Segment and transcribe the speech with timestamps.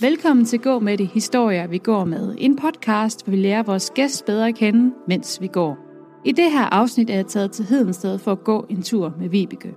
[0.00, 2.34] Velkommen til Gå med det historier, vi går med.
[2.38, 5.78] En podcast, hvor vi lærer vores gæst bedre at kende, mens vi går.
[6.24, 9.28] I det her afsnit er jeg taget til Hedensted for at gå en tur med
[9.28, 9.74] Vibeke.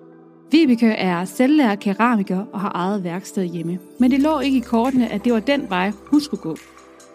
[0.51, 3.79] Vibeke er selvlærer keramiker og har eget værksted hjemme.
[3.99, 6.55] Men det lå ikke i kortene, at det var den vej, hun skulle gå.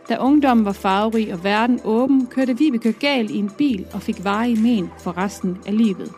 [0.08, 4.24] Da ungdommen var farverig og verden åben, kørte Vibeke galt i en bil og fik
[4.24, 6.12] varige men for resten af livet.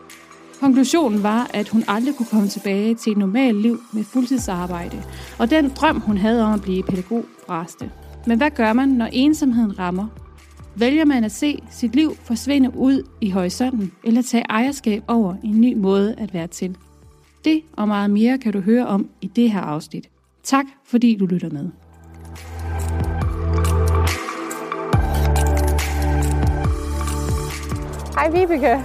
[0.63, 5.03] Konklusionen var, at hun aldrig kunne komme tilbage til et normalt liv med fuldtidsarbejde,
[5.39, 7.91] og den drøm, hun havde om at blive pædagog, braste.
[8.27, 10.07] Men hvad gør man, når ensomheden rammer?
[10.75, 15.61] Vælger man at se sit liv forsvinde ud i horisonten, eller tage ejerskab over en
[15.61, 16.77] ny måde at være til?
[17.45, 20.09] Det og meget mere kan du høre om i det her afsnit.
[20.43, 21.69] Tak fordi du lytter med.
[28.15, 28.83] Hej Vibeke.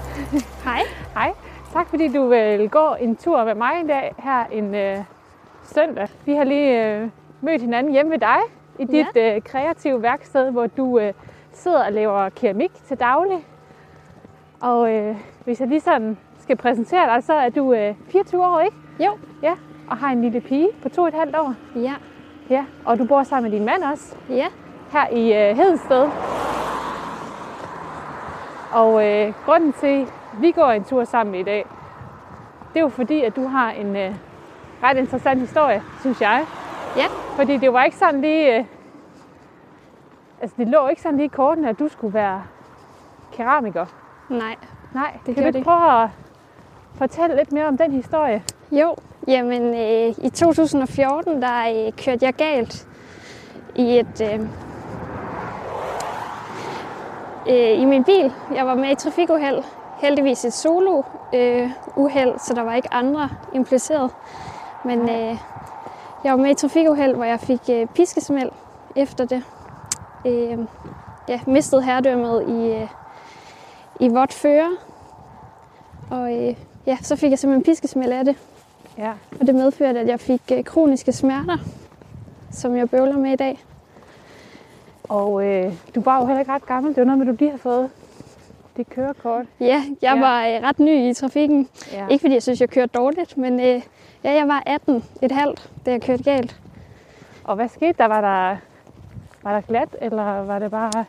[0.65, 0.83] Hej.
[1.15, 1.48] Hej.
[1.73, 4.99] Tak fordi du vil gå en tur med mig i dag her en øh,
[5.63, 6.09] søndag.
[6.27, 7.09] Vi har lige øh,
[7.41, 8.39] mødt hinanden hjemme ved dig
[8.79, 9.35] i dit ja.
[9.37, 11.13] øh, kreative værksted, hvor du øh,
[11.53, 13.47] sidder og laver keramik til daglig.
[14.61, 18.61] Og øh, hvis jeg lige sådan skal præsentere dig, så er du øh, 24 år,
[18.61, 18.77] ikke?
[19.01, 19.11] Jo.
[19.43, 19.55] Ja,
[19.91, 21.55] og har en lille pige på to og et halvt år.
[21.77, 21.95] Ja.
[22.51, 24.47] Ja, og du bor sammen med din mand også Ja.
[24.93, 26.09] her i øh, Hedensted.
[28.73, 30.07] Og øh, grunden til,
[30.41, 31.67] vi går en tur sammen i dag,
[32.73, 34.15] det er jo fordi, at du har en øh,
[34.83, 36.45] ret interessant historie, synes jeg.
[36.97, 37.05] Ja.
[37.37, 38.59] Fordi det var ikke sådan lige...
[38.59, 38.65] Øh,
[40.41, 42.43] altså, det lå ikke sådan lige i kortene, at du skulle være
[43.33, 43.87] keramiker.
[44.29, 44.57] Nej.
[44.95, 46.09] Nej, Det kan du det ikke prøve at
[46.95, 48.43] fortælle lidt mere om den historie?
[48.73, 48.97] Jo.
[49.29, 52.89] Jamen, øh, i 2014, der øh, kørte jeg galt
[53.75, 54.21] i et...
[54.35, 54.41] Øh,
[57.51, 58.33] øh, i min bil.
[58.55, 59.63] Jeg var med i trafikuheld.
[60.01, 61.03] Heldigvis et solo
[61.35, 64.11] øh, uheld, så der var ikke andre impliceret.
[64.85, 65.37] Men øh,
[66.25, 68.51] jeg var med i et trafikuheld, hvor jeg fik øh, piskesmæld
[68.97, 69.43] efter det.
[70.27, 70.59] Øh,
[71.29, 72.89] jeg mistede herredømmet i, øh,
[74.01, 74.77] i vådt føre.
[76.11, 76.55] Og øh,
[76.87, 78.37] ja, så fik jeg simpelthen piskesmæld af det.
[78.99, 79.13] Ja.
[79.41, 81.57] Og det medførte, at jeg fik øh, kroniske smerter,
[82.51, 83.65] som jeg bøvler med i dag.
[85.09, 86.95] Og øh, du var jo heller ikke ret gammel.
[86.95, 87.91] Det var noget med, du lige har fået
[88.79, 89.47] dit kørekort.
[89.61, 90.19] Ja, jeg ja.
[90.19, 91.69] var øh, ret ny i trafikken.
[91.93, 92.07] Ja.
[92.09, 93.83] Ikke fordi jeg synes, jeg kørte dårligt, men øh,
[94.25, 96.57] ja, jeg var 18 et halvt, da jeg kørte galt.
[97.45, 98.05] Og hvad skete der?
[98.05, 98.57] Var der,
[99.43, 101.05] var der glat, eller var det bare...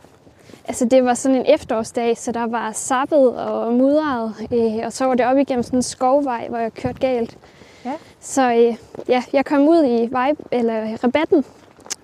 [0.67, 5.05] Altså, det var sådan en efterårsdag, så der var sappet og mudret, øh, og så
[5.05, 7.37] var det op igennem sådan en skovvej, hvor jeg kørte galt.
[7.85, 7.93] Ja.
[8.19, 8.75] Så øh,
[9.09, 11.45] ja, jeg kom ud i vej, eller rabatten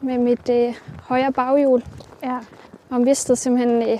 [0.02, 0.74] med mit øh,
[1.04, 1.84] højre baghjul,
[2.24, 2.38] Ja.
[2.90, 4.00] og mistede simpelthen øh,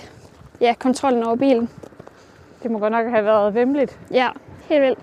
[0.60, 1.70] ja, kontrollen over bilen.
[2.62, 3.98] Det må godt nok have været vemmeligt.
[4.10, 4.28] Ja,
[4.68, 4.98] helt vildt.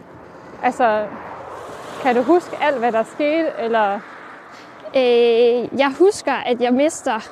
[0.63, 1.05] Altså,
[2.03, 3.99] kan du huske alt, hvad der skete, eller...
[4.95, 7.29] Øh, jeg husker, at jeg mister...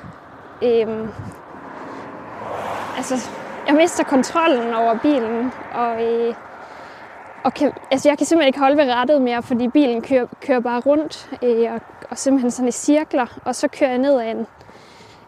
[0.61, 1.07] Øh,
[2.97, 3.29] altså,
[3.67, 6.35] jeg mister kontrollen over bilen, og, øh,
[7.43, 10.59] og kan, altså, jeg kan simpelthen ikke holde ved rattet mere, fordi bilen kører, kører
[10.59, 14.31] bare rundt øh, og, og simpelthen sådan i cirkler, og så kører jeg ned ad
[14.31, 14.47] en,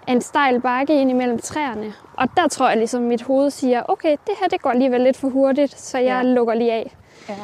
[0.08, 1.94] en stejl bakke ind imellem træerne.
[2.18, 5.18] Og der tror jeg ligesom, mit hoved siger, okay, det her det går alligevel lidt
[5.18, 6.30] for hurtigt, så jeg Ja.
[6.34, 6.96] lukker lige af.
[7.30, 7.36] Ja.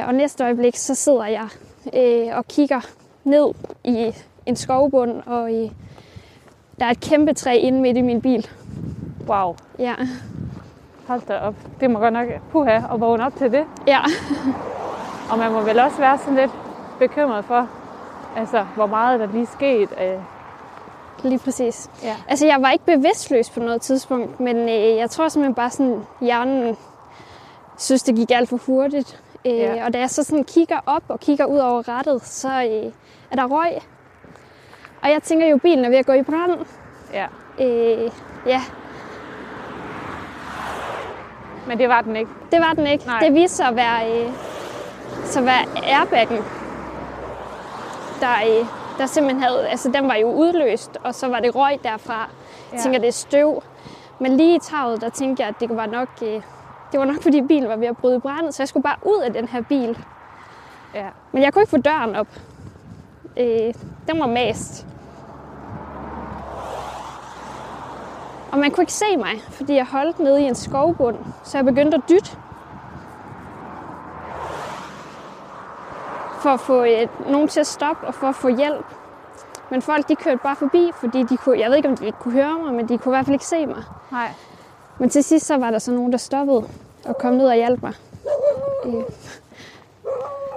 [0.00, 1.48] Øh, og næste øjeblik, så sidder jeg
[1.94, 2.80] øh, og kigger
[3.24, 3.46] ned
[3.84, 4.12] i
[4.46, 5.70] en skovbund, og øh,
[6.80, 8.48] der er et kæmpe træ inde midt i min bil.
[9.28, 9.94] Wow, Ja,
[11.08, 11.54] hold da op.
[11.80, 13.64] Det må godt nok puha at vågne op til det.
[13.86, 14.00] ja.
[15.32, 16.50] Og man må vel også være sådan lidt
[16.98, 17.68] bekymret for,
[18.36, 19.88] altså, hvor meget der lige sket.
[20.02, 20.18] Øh,
[21.24, 21.90] lige præcis.
[22.02, 22.16] ja.
[22.28, 26.02] Altså, jeg var ikke bevidstløs på noget tidspunkt, men øh, jeg tror simpelthen bare sådan,
[26.20, 26.76] hjernen
[27.78, 29.20] synes, det gik alt for hurtigt.
[29.46, 29.84] Øh, Ja.
[29.86, 32.92] Og da jeg så sådan kigger op og kigger ud over rettet, så øh,
[33.30, 33.70] er der røg.
[35.02, 36.52] Og jeg tænker jo, bilen er ved at gå i brand.
[37.12, 37.26] ja.
[37.60, 38.10] Øh,
[38.46, 38.60] ja,
[41.66, 42.30] Men det var den ikke.
[42.52, 43.06] Det var den ikke.
[43.06, 43.20] Nej.
[43.20, 44.30] Det viste sig at være, øh,
[45.24, 46.38] så være airbaggen,
[48.20, 48.66] der, øh,
[49.00, 52.30] der simpelthen havde, altså den var jo udløst, og så var det røg derfra.
[52.72, 53.62] Jeg tænker, det er støv.
[54.18, 56.42] Men lige i taget, der tænkte jeg, at det var nok, øh,
[56.92, 59.22] det var nok fordi bilen var ved at bryde brand, så jeg skulle bare ud
[59.22, 59.98] af den her bil.
[60.94, 61.06] Ja.
[61.32, 62.26] Men jeg kunne ikke få døren op.
[63.36, 63.74] Øh,
[64.08, 64.86] den var mast.
[68.52, 71.64] Og man kunne ikke se mig, fordi jeg holdt nede i en skovbund, så jeg
[71.64, 72.36] begyndte at dytte.
[76.40, 78.86] For at få øh, nogen til at stoppe og for at få hjælp.
[79.70, 82.18] Men folk de kørte bare forbi, fordi de kunne, jeg ved ikke om de ikke
[82.18, 83.82] kunne høre mig, men de kunne i hvert fald ikke se mig.
[84.12, 84.28] Nej.
[84.98, 86.64] Men til sidst så var der så nogen, der stoppede
[87.04, 87.92] og kom ned og hjalp mig.
[88.86, 88.94] Øh,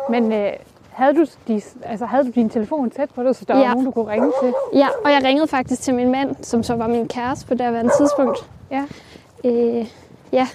[0.10, 0.54] Men øh,
[0.94, 3.68] Havde du, de, altså, havde du din telefon tæt på dig, så der ja.
[3.68, 4.54] Var nogen, du kunne ringe til?
[4.74, 7.92] Ja, og jeg ringede faktisk til min mand, som så var min kæreste på det
[7.98, 8.50] tidspunkt.
[8.72, 8.86] Ja.
[9.44, 9.88] Øh,
[10.32, 10.48] ja.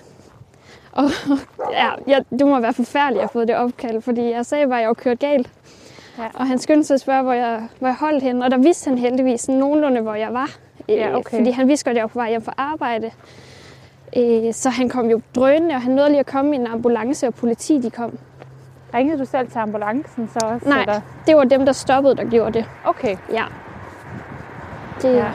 [0.99, 1.11] Og
[1.81, 4.79] ja, ja, det må være forfærdeligt at have fået det opkald, fordi jeg sagde bare,
[4.79, 5.51] at jeg var kørt galt.
[6.19, 6.25] Ja.
[6.35, 8.89] Og han skyndte sig at spørge, hvor jeg, hvor jeg holdt henne, og der vidste
[8.89, 10.51] han heldigvis sådan nogenlunde, hvor jeg var.
[10.89, 11.37] Øh, Ja, okay.
[11.39, 13.11] Fordi han vidste godt, at jeg var på vej hjem fra arbejde.
[14.17, 17.27] Øh, så han kom jo drønende, og han nåede lige at komme i en ambulance,
[17.27, 18.19] og politi de kom.
[18.95, 20.69] Ringede du selv til ambulancen så også?
[20.69, 21.01] Nej, Eller?
[21.27, 22.65] det var dem, der stoppede, der gjorde det.
[22.85, 23.17] Okay.
[23.33, 23.45] Ja.
[25.03, 25.31] Det, Ja.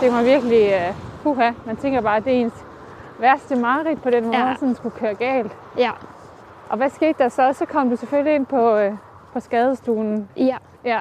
[0.00, 0.74] Det var virkelig...
[0.74, 2.52] Uh, puha, man tænker bare, at det er ens
[3.18, 4.54] værste mareridt på den måde, Ja.
[4.58, 5.52] sådan skulle køre galt.
[5.78, 5.90] ja.
[6.68, 7.52] Og hvad skete der så?
[7.58, 8.92] Så kom du selvfølgelig ind på, uh,
[9.32, 10.28] på skadestuen.
[10.36, 10.56] ja.
[10.84, 11.00] Ja.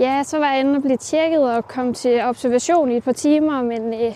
[0.00, 3.12] Ja, så var jeg inde og blive tjekket og kom til observation i et par
[3.12, 4.12] timer, men øh,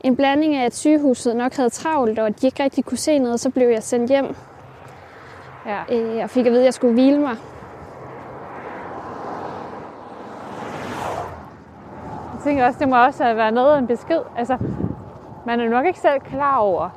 [0.00, 3.18] en blanding af, at sygehuset nok havde travlt, og at de ikke rigtig kunne se
[3.18, 4.34] noget, så blev jeg sendt hjem
[5.66, 5.96] ja.
[5.96, 7.36] øh, og fik at vide, at jeg skulle hvile mig.
[12.48, 14.20] Tænker også, det må også have været noget af en besked.
[14.36, 14.58] Altså,
[15.46, 16.88] man er nok ikke selv klar over,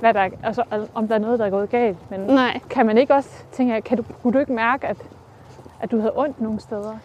[0.00, 0.62] hvad der, er- altså,
[0.94, 2.10] om der er noget, der er gået galt.
[2.10, 4.96] Men Nej, kan man ikke også tænke, kan du, kunne du ikke mærke, at,
[5.80, 6.98] at du havde ondt nogle steder?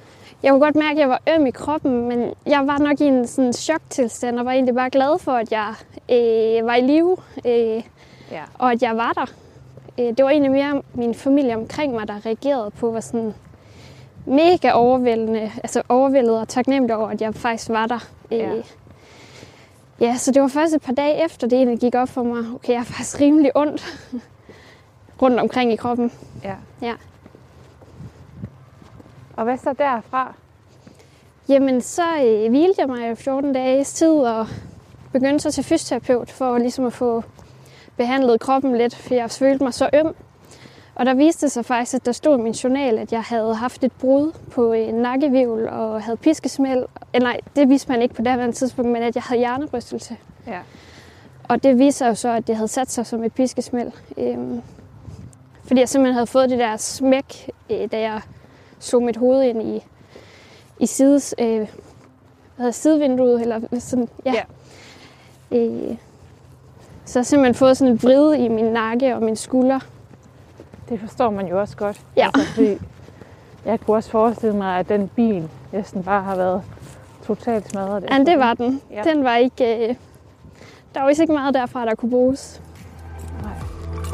[0.43, 3.05] jeg kunne godt mærke, at jeg var øm i kroppen, men jeg var nok i
[3.05, 5.67] en sådan choktilstand, og var egentlig bare glad for, at jeg
[6.11, 7.83] øh, var i live, øh,
[8.31, 8.41] Ja.
[8.59, 9.25] og at jeg var der.
[9.99, 13.33] Øh, det var egentlig mere min familie omkring mig, der reagerede på, var sådan
[14.25, 18.07] mega overvældende, altså overvældet og taknemmelig over, at jeg faktisk var der.
[18.31, 18.49] Øh, Ja.
[19.99, 22.43] ja, så det var først et par dage efter, det egentlig gik op for mig,
[22.55, 23.97] okay, jeg er faktisk rimelig ondt
[25.21, 26.11] rundt omkring i kroppen.
[26.43, 26.55] ja.
[26.81, 26.93] Ja.
[29.35, 30.33] Og hvad så derfra?
[31.49, 34.47] Jamen, så øh, hvilede jeg mig i 14 dages tid og
[35.11, 37.23] begyndte så til fysioterapeut for ligesom at få
[37.97, 40.15] behandlet kroppen lidt, for jeg følte mig så øm.
[40.95, 43.55] Og der viste det sig faktisk, at der stod i min journal, at jeg havde
[43.55, 46.85] haft et brud på en nakkevivl og havde piskesmæld.
[47.13, 50.17] Eller nej, det viste man ikke på det tidspunkt, men at jeg havde hjernerystelse.
[50.47, 50.59] Ja.
[51.43, 53.91] Og det viser jo så, at det havde sat sig som et piskesmæld.
[54.17, 54.61] Øhm,
[55.63, 58.21] fordi jeg simpelthen havde fået det der smæk, øh, da jeg
[58.79, 59.83] slog mit hoved ind i,
[60.79, 61.67] i sides, øh, hvad
[62.57, 63.41] hedder, sidevinduet.
[63.41, 64.33] Eller sådan, ja.
[64.33, 65.57] Ja.
[65.57, 65.97] Øh,
[67.05, 69.79] så jeg simpelthen fået sådan en vride i min nakke og min skulder.
[70.91, 72.01] Det forstår man jo også godt.
[72.17, 72.29] Ja.
[72.33, 72.77] Altså, fordi
[73.65, 76.63] jeg kunne også forestille mig, at den bil næsten bare har været
[77.25, 78.05] totalt smadret.
[78.11, 78.81] Ja, det var den.
[78.91, 79.03] Ja.
[79.03, 79.89] Den var ikke...
[79.89, 79.95] Øh,
[80.93, 82.61] der var vist ikke meget derfra, der kunne bruges.
[83.41, 83.53] Nej.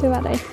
[0.00, 0.44] Det var der ikke.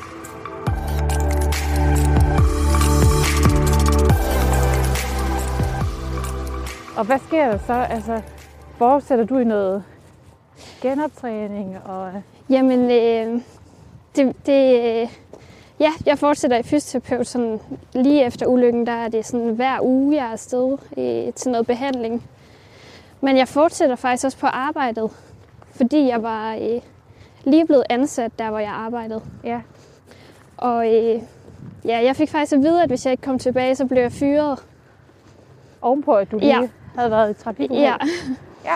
[6.97, 7.73] Og hvad sker der så?
[7.73, 8.21] Altså,
[8.77, 9.83] fortsætter du i noget
[10.81, 11.77] genoptræning?
[11.85, 12.11] Og,
[12.49, 13.41] Jamen, øh,
[14.15, 15.09] det, det, øh,
[15.79, 17.59] ja, jeg fortsætter i fysioterapeut sådan,
[17.93, 18.85] lige efter ulykken.
[18.87, 22.23] Der er det sådan hver uge, jeg er afsted øh, til noget behandling.
[23.21, 25.11] Men jeg fortsætter faktisk også på arbejdet,
[25.75, 26.81] fordi jeg var øh,
[27.43, 29.21] lige blevet ansat der, hvor jeg arbejdede.
[29.43, 29.59] ja.
[30.57, 31.21] Og øh,
[31.85, 34.11] ja, jeg fik faktisk at vide, at hvis jeg ikke kom tilbage, så blev jeg
[34.11, 34.59] fyret.
[35.81, 36.67] Ovenpå, at du lige Ja.
[36.97, 37.71] havde været i trafik.
[37.71, 37.95] Ja,
[38.65, 38.75] ja.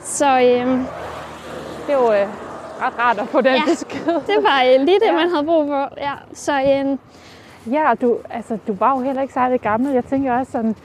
[0.00, 0.66] så øh,
[1.86, 2.28] Det jo øh,
[2.82, 3.62] ret rart at få den Ja.
[3.70, 4.06] besked.
[4.06, 5.12] det var øh, lige det, Ja.
[5.14, 5.92] man havde brug for.
[5.96, 6.98] Ja, så øh,
[7.72, 9.92] Ja, og du, altså, du var jo heller ikke særlig gammel.
[9.92, 10.76] Jeg tænker også sådan,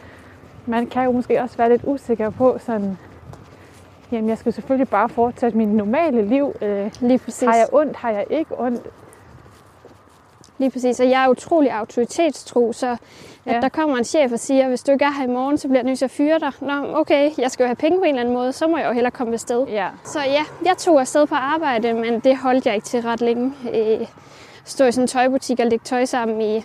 [0.66, 2.98] man kan jo måske også være lidt usikker på sådan,
[4.12, 6.54] jamen jeg skal selvfølgelig bare fortsætte min normale liv.
[6.62, 7.48] Øh, lige præcis.
[7.48, 8.82] har jeg ondt, har jeg ikke ondt?
[10.58, 12.98] Lige præcis, og jeg er utrolig autoritetstro, så
[13.46, 13.60] at Ja.
[13.62, 15.80] der kommer en chef og siger, hvis du ikke er her i morgen, så bliver
[15.80, 16.52] jeg nødt til at fyre dig.
[16.62, 18.88] Nå, okay, jeg skal jo have penge på en eller anden måde, så må jeg
[18.88, 19.68] jo hellere komme afsted.
[19.68, 19.88] Ja.
[20.04, 23.54] Så ja, jeg tog afsted på arbejde, men det holdt jeg ikke til ret længe.
[23.74, 24.08] Øh,
[24.66, 26.60] stå i sådan en tøjbutik og lægge tøj sammen i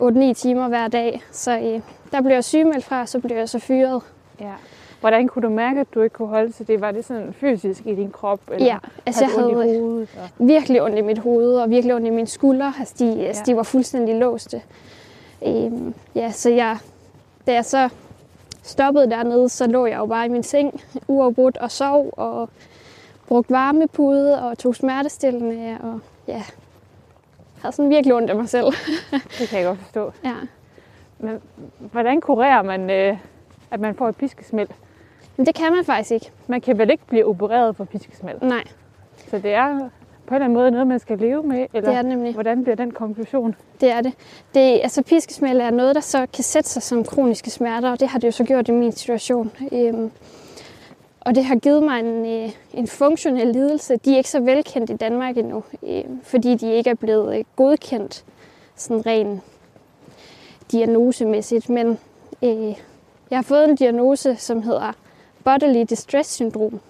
[0.00, 1.22] 8-9 timer hver dag.
[1.30, 1.80] Så øh,
[2.12, 4.02] der blev jeg sygemeldt fra, og så blev jeg så fyret.
[4.40, 4.52] ja.
[5.00, 6.80] Hvordan kunne du mærke, at du ikke kunne holde til det?
[6.80, 8.40] Var det sådan fysisk i din krop?
[8.52, 10.08] Eller Ja, altså jeg havde hovedet?
[10.38, 10.46] Og...
[10.46, 12.72] virkelig ondt i mit hoved, og virkelig ondt i mine skuldre.
[12.78, 13.22] Altså, de, ja.
[13.24, 13.52] altså, Ja.
[13.52, 14.62] de var fuldstændig låste.
[15.46, 16.78] Øhm, ja, så jeg,
[17.46, 17.88] da jeg så
[18.62, 22.48] stoppede dernede, så lå jeg jo bare i min seng uafbrudt og sov, og
[23.28, 26.42] brugte varmepude og tog smertestillende, og ja,
[27.62, 28.66] havde sådan virkelig ondt af mig selv.
[29.38, 30.12] Det kan jeg godt forstå.
[30.28, 30.34] ja.
[31.18, 31.40] Men
[31.78, 33.18] hvordan kurerer man, øh,
[33.70, 34.68] at man får et piskesmæld?
[35.36, 36.30] Men det kan man faktisk ikke.
[36.46, 38.42] Man kan vel ikke blive opereret for piskesmæld?
[38.42, 38.64] Nej,
[39.30, 39.88] Så det er
[40.26, 41.66] på en eller anden måde noget, man skal leve med?
[41.74, 42.32] Eller det er det nemlig.
[42.32, 43.54] hvordan bliver den konklusion?
[43.80, 44.12] Det er det.
[44.54, 48.08] det altså, piskesmæld er noget, der så kan sætte sig som kroniske smerter, og det
[48.08, 49.52] har det jo så gjort i min situation.
[49.72, 50.10] Øhm,
[51.20, 53.96] Og det har givet mig en, øh, en funktionel lidelse.
[53.96, 57.44] De er ikke så velkendt i Danmark endnu, øh, fordi de ikke er blevet øh,
[57.56, 58.24] godkendt
[58.76, 59.40] sådan rent
[60.72, 61.68] diagnosemæssigt.
[61.70, 61.98] Men
[62.42, 62.74] øh,
[63.30, 64.92] jeg har fået en diagnose, som hedder
[65.44, 66.80] Bodily Distress Syndrom.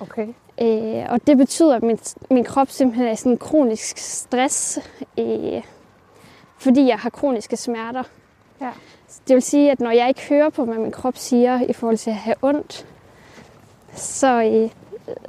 [0.00, 0.26] Okay.
[0.62, 1.98] Øh, og det betyder, at min,
[2.30, 4.78] min krop simpelthen er i sådan en kronisk stress,
[5.18, 5.62] øh,
[6.58, 8.02] fordi jeg har kroniske smerter.
[8.60, 8.70] Ja.
[9.28, 11.96] Det vil sige, at når jeg ikke hører på, hvad min krop siger i forhold
[11.96, 12.86] til at have ondt,
[13.94, 14.70] så, øh,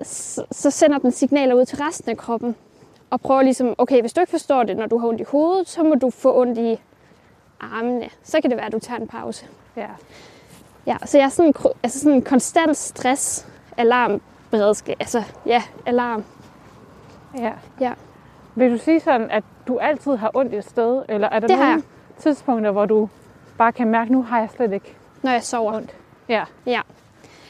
[0.04, 2.56] så, så sender den signaler ud til resten af kroppen.
[3.10, 5.70] Og prøver ligesom, okay, hvis du ikke forstår det, når du har ondt i hovedet,
[5.70, 6.80] så må du få ondt i
[7.60, 8.10] armene.
[8.24, 9.46] Så kan det være, at du tager en pause.
[9.78, 9.88] Ja.
[10.86, 13.48] Ja, så jeg er sådan, en- altså sådan en konstant stress,
[13.78, 14.22] alarm,
[14.52, 16.24] beredskab, altså ja, alarm.
[17.38, 17.52] ja.
[17.80, 17.94] Ja.
[18.56, 21.58] Vil du sige sådan, at du altid har ondt et sted, eller er der Det
[21.60, 21.84] nogle
[22.18, 23.10] tidspunkter, hvor du
[23.58, 25.74] bare kan mærke, nu har jeg slet ikke Når jeg sover.
[25.74, 25.96] ondt?
[26.30, 26.44] Ja.
[26.66, 26.82] Ja.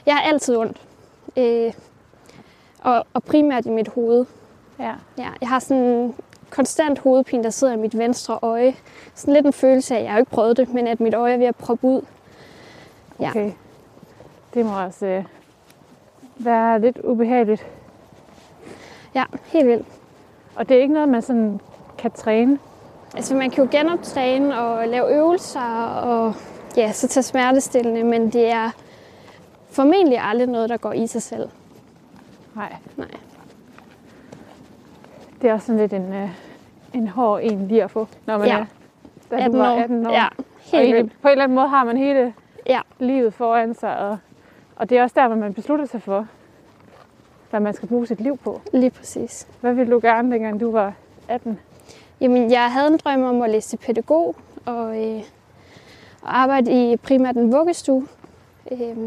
[0.05, 0.81] Jeg har altid ondt.
[1.37, 1.73] Øh,
[2.81, 4.25] og, og primært i mit hoved.
[4.79, 4.93] Ja.
[5.17, 6.15] Ja, jeg har sådan en
[6.49, 8.75] konstant hovedpine, der sidder i mit venstre øje.
[9.13, 11.37] Sådan lidt en følelse af, jeg har ikke prøvet det, men at mit øje er
[11.37, 12.01] ved at proppe ud.
[13.19, 13.29] Ja.
[13.29, 13.51] Okay.
[14.53, 15.23] Det må også øh,
[16.45, 17.67] være lidt ubehageligt.
[19.15, 19.85] Ja, helt vildt.
[20.55, 21.59] Og det er ikke noget, man sådan
[21.97, 22.59] kan træne.
[23.15, 26.33] Altså man kan jo genoptræne og lave øvelser og
[26.77, 28.69] ja, så tage smertestillende, men det er
[29.69, 31.49] formentlig aldrig noget, der går i sig selv.
[32.55, 32.75] Nej.
[32.97, 33.07] Nej.
[35.41, 36.29] Det er også sådan lidt en, øh,
[36.93, 38.57] en hård en lige at få, når man Ja.
[38.59, 38.65] er
[39.31, 39.79] da du 18 var år.
[39.81, 40.11] 18 år.
[40.11, 41.21] Ja, og helt egentlig, vildt.
[41.21, 42.33] på en eller anden måde har man hele
[42.67, 42.79] Ja.
[42.99, 43.97] livet foran sig.
[43.97, 44.17] Og,
[44.81, 46.27] og det er også der, hvor man beslutter sig for,
[47.49, 48.61] hvad man skal bruge sit liv på.
[48.73, 49.47] Lige præcis.
[49.61, 50.93] Hvad ville du gerne, dengang du var
[51.27, 51.59] 18?
[52.21, 54.35] Jamen, jeg havde en drøm om at læse til pædagog
[54.65, 55.23] og, øh,
[56.21, 58.07] og arbejde i primært en vuggestue.
[58.71, 58.97] Øh,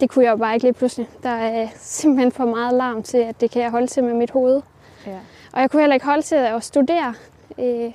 [0.00, 1.08] det kunne jeg jo bare ikke lige pludselig.
[1.22, 4.30] Der er simpelthen for meget larm til, at det kan jeg holde til med mit
[4.30, 4.62] hoved.
[5.06, 5.18] Ja.
[5.52, 7.14] Og jeg kunne heller ikke holde til at studere.
[7.58, 7.92] Øh,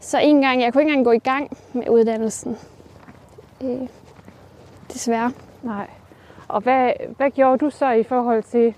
[0.00, 2.56] så en gang, jeg kunne ikke engang gå i gang med uddannelsen.
[3.62, 3.88] Øh,
[4.92, 5.32] desværre.
[5.62, 5.86] Nej.
[6.48, 8.74] Og hvad, hvad gjorde du så i forhold til,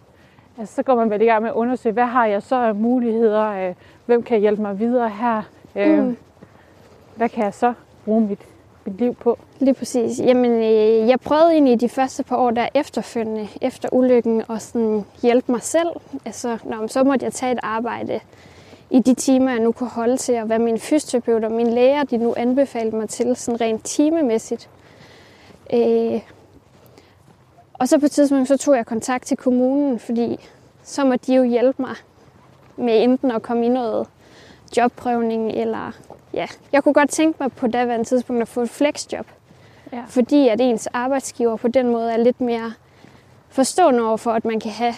[0.59, 2.75] altså så går man vel i gang med at undersøge, hvad har jeg så af
[2.75, 3.75] muligheder, øh,
[4.07, 5.43] hvem kan hjælpe mig videre her,
[5.77, 6.17] øh, Mm.
[7.17, 7.73] hvad kan jeg så
[8.05, 8.39] bruge mit,
[8.85, 9.39] mit liv på?
[9.59, 10.21] Lige præcis.
[10.21, 15.05] Jamen, øh, jeg prøvede egentlig de første par år der efterfølgende, efter ulykken, at sådan
[15.23, 15.89] hjælpe mig selv.
[16.25, 18.21] Altså, nå, men så måtte jeg tage et arbejde
[18.91, 22.05] i de timer, jeg nu kunne holde til, og hvad min fysioterapeut og mine læger,
[22.05, 24.69] de nu anbefalede mig til, sådan rent timemæssigt.
[25.73, 26.21] Øh,
[27.83, 30.49] og så på et tidspunkt, så tog jeg kontakt til kommunen, fordi
[30.83, 31.95] så må de jo hjælpe mig
[32.77, 34.07] med enten at komme i noget
[34.77, 35.93] jobprøvning, eller
[36.35, 39.27] ja, jeg kunne godt tænke mig på daværende tidspunkt at få et flexjob.
[39.93, 40.03] Ja.
[40.09, 42.73] Fordi at ens arbejdsgiver på den måde er lidt mere
[43.49, 44.95] forstående over for, at man kan have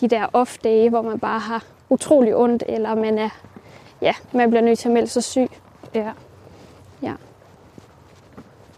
[0.00, 3.30] de der off-dage, hvor man bare har utrolig ondt, eller man er,
[4.02, 5.50] ja, man bliver nødt til at melde sig syg.
[5.94, 6.10] Ja.
[7.02, 7.14] Ja.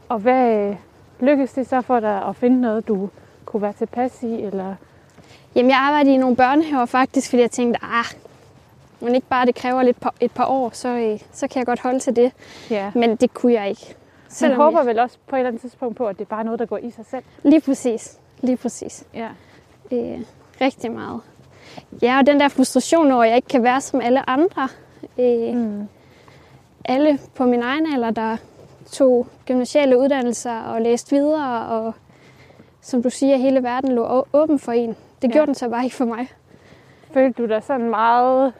[0.09, 0.77] Og hvad øh,
[1.21, 3.09] lykkedes det så for dig at finde noget, du
[3.53, 4.27] kunne være tilpas i?
[4.43, 4.75] Eller?
[5.55, 8.05] Jamen, jeg arbejdede i nogle børnehaver faktisk, fordi jeg tænkte, ah,
[9.01, 11.67] men ikke bare det kræver lidt par, et par år, så, øh, så kan jeg
[11.67, 12.33] godt holde til det.
[12.71, 12.91] Ja.
[12.95, 13.87] Men det kunne jeg ikke.
[13.87, 13.95] Man
[14.31, 16.45] Selvom håber jeg, vel også på et eller andet tidspunkt på, at det er bare
[16.45, 17.23] noget, der går i sig selv.
[17.43, 18.19] Lige præcis.
[18.41, 19.05] Lige præcis.
[19.15, 19.29] Ja.
[19.93, 20.21] Øh,
[20.61, 21.21] rigtig meget.
[22.03, 24.69] Ja, og den der frustration over, at jeg ikke kan være som alle andre.
[25.19, 25.89] Øh, Mm.
[26.85, 28.37] alle på min egen alder, der
[28.93, 31.95] tog gymnasiale uddannelser og læste videre, og
[32.83, 34.89] som du siger, hele verden lå åben for en.
[35.23, 35.33] Det Ja.
[35.33, 36.29] gjorde den så bare ikke for mig.
[37.13, 38.53] Følte du dig sådan meget...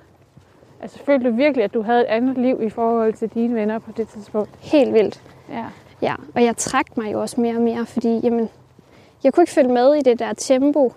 [0.81, 3.79] Altså følte du virkelig, at du havde et andet liv i forhold til dine venner
[3.79, 4.51] på det tidspunkt?
[4.61, 5.23] Helt vildt.
[5.51, 5.65] Ja.
[6.03, 8.49] Ja, og jeg trak mig jo også mere og mere, fordi jamen,
[9.25, 10.93] jeg kunne ikke følge med i det der tempo,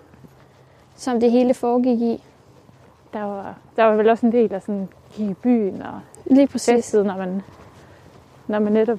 [0.96, 2.22] som det hele foregik i.
[3.12, 6.74] Der var, der var vel også en del af sådan i byen og Lige præcis.
[6.74, 7.42] festet, når man,
[8.46, 8.98] når man netop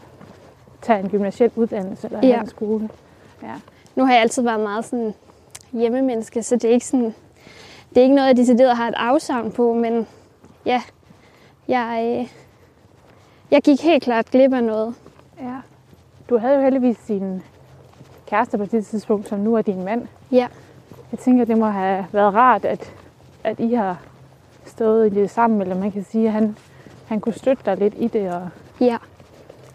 [0.81, 2.39] tager en gymnasiel uddannelse eller ja.
[2.41, 2.89] en skole.
[3.43, 3.53] Ja.
[3.97, 5.13] Nu har jeg altid været meget sådan
[5.73, 7.15] hjemmemenneske, så det er ikke sådan,
[7.89, 10.07] det er ikke noget, jeg decideret har et afsavn på, men
[10.65, 10.81] ja,
[11.67, 12.27] jeg, øh,
[13.51, 14.95] jeg gik helt klart glip af noget.
[15.41, 15.55] ja.
[16.29, 17.43] Du havde jo heldigvis din
[18.25, 20.07] kæreste på det tidspunkt, som nu er din mand.
[20.31, 20.47] Ja,
[21.11, 22.93] Jeg tænker, det må have været rart, at,
[23.43, 24.01] at I har
[24.65, 26.57] stået i det sammen, eller man kan sige, at han,
[27.07, 28.31] han kunne støtte dig lidt i det.
[28.33, 28.49] Og,
[28.79, 28.97] ja.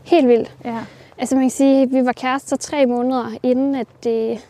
[0.04, 0.56] Helt vildt.
[0.64, 0.78] ja.
[1.22, 4.46] Altså man kan sige, at vi var kærester tre måneder inden, at, det,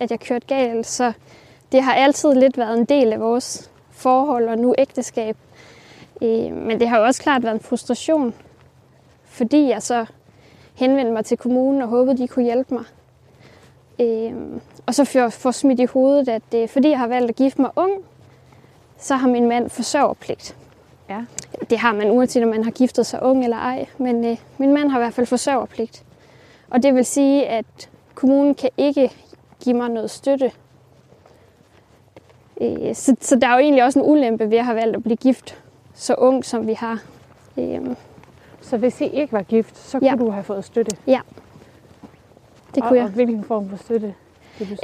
[0.00, 1.12] at jeg kørte galt, så
[1.72, 5.36] det har altid lidt været en del af vores forhold og nu ægteskab.
[6.22, 8.34] Øh, Men det har jo også klart været en frustration,
[9.24, 10.06] fordi jeg så
[10.74, 12.84] henvendte mig til kommunen og håbede, de kunne hjælpe mig.
[14.00, 14.32] Øh,
[14.86, 17.92] og så får, smidt i hovedet, at fordi jeg har valgt at gifte mig ung,
[18.98, 20.56] så har min mand forsørgerpligt.
[21.08, 21.24] Ja.
[21.70, 24.72] Det har man uanset om man har giftet sig ung eller ej, men øh, min
[24.72, 26.04] mand har i hvert fald forsørgerpligt.
[26.72, 29.12] Og det vil sige, at kommunen kan ikke
[29.64, 30.52] give mig noget støtte.
[32.60, 35.02] Øh, så, så der er jo egentlig også en ulempe ved at have valgt at
[35.02, 35.62] blive gift
[35.94, 37.02] så ung, som vi har.
[37.58, 37.80] Øh,
[38.60, 40.16] Så hvis I ikke var gift, så kunne Ja.
[40.16, 40.96] du have fået støtte?
[41.06, 43.06] det og, kunne Og jeg.
[43.06, 44.14] hvilken form for støtte?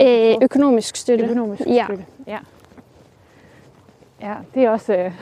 [0.00, 1.24] Øh, økonomisk støtte.
[1.24, 1.84] Økonomisk Ja.
[1.84, 2.04] støtte.
[2.26, 2.38] Ja.
[4.22, 4.92] Ja, det er også...
[4.92, 5.12] Øh,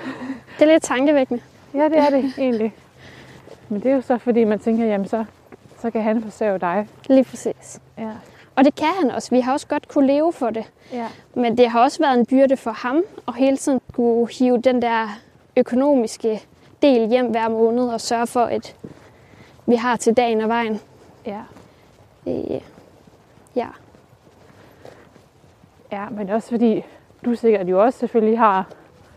[0.58, 1.42] Det er lidt tankevækkende.
[1.74, 2.74] ja, det er det egentlig.
[3.68, 5.24] Men det er jo så, fordi man tænker, jamen så,
[5.80, 6.88] så kan han forsørge dig.
[7.08, 7.80] Lige præcis.
[7.98, 8.10] Ja.
[8.56, 9.30] Og det kan han også.
[9.30, 10.64] Vi har også godt kunne leve for det.
[10.92, 11.06] Ja.
[11.34, 14.82] Men det har også været en byrde for ham at hele tiden kunne hive den
[14.82, 15.08] der
[15.56, 16.42] økonomiske
[16.82, 18.76] del hjem hver måned og sørge for, at
[19.66, 20.80] vi har til dagen og vejen.
[21.26, 21.40] Ja.
[22.26, 22.60] Øh,
[23.56, 23.68] ja.
[25.92, 26.84] ja, men også fordi
[27.24, 28.68] du sikkert jo også selvfølgelig har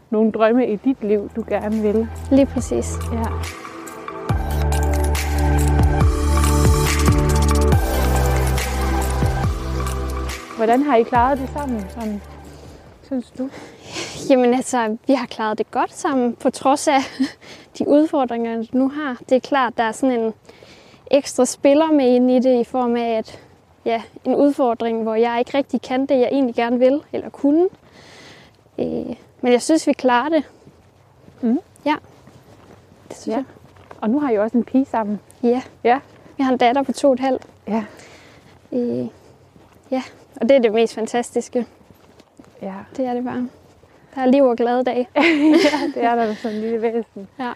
[0.10, 2.08] nogle drømme i dit liv, du gerne vil.
[2.32, 2.94] Lige præcis.
[3.14, 3.24] Ja.
[10.60, 12.22] Hvordan har I klaret det sammen, sådan,
[13.04, 13.50] synes du?
[14.30, 17.00] Jamen altså, vi har klaret det godt sammen, på trods af
[17.78, 19.18] de udfordringer, vi nu har.
[19.30, 20.34] Det er klart, der er sådan en
[21.12, 23.40] ekstra spiller med ind i det, i form af at,
[23.86, 27.68] ja, en udfordring, hvor jeg ikke rigtig kan det, jeg egentlig gerne vil, eller kunne.
[28.80, 30.44] Øh, men jeg synes, vi klarer det.
[31.42, 31.60] Mhm.
[31.86, 31.96] Ja,
[33.10, 33.32] det synes Ja.
[33.36, 33.44] jeg.
[34.02, 35.20] Og nu har I jo også en pige sammen.
[35.44, 35.62] Ja.
[35.84, 36.00] Ja.
[36.38, 37.44] Jeg har en datter på to og et halvt.
[37.68, 37.84] Ja.
[38.72, 39.08] Øh,
[39.92, 40.04] ja,
[40.42, 41.66] og det er det mest fantastiske.
[42.62, 43.50] Ja, Det er det bare.
[44.16, 45.08] Der er liv og glade dage.
[45.16, 45.22] ja
[45.96, 47.28] det er der sådan en lille væsen.
[47.40, 47.52] Ja.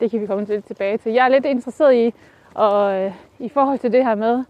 [0.00, 1.12] Det kan vi komme lidt tilbage til.
[1.12, 2.14] Jeg er lidt interesseret i,
[2.54, 4.44] og øh, i forhold til det her med,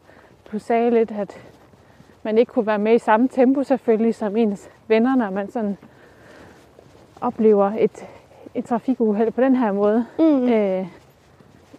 [0.52, 1.38] du sagde lidt, at
[2.22, 5.76] man ikke kunne være med i samme tempo selvfølgelig som ens venner, når man sådan
[7.20, 8.06] oplever et,
[8.54, 10.06] et trafikuheld på den her måde.
[10.18, 10.48] Mm.
[10.48, 10.87] Øh,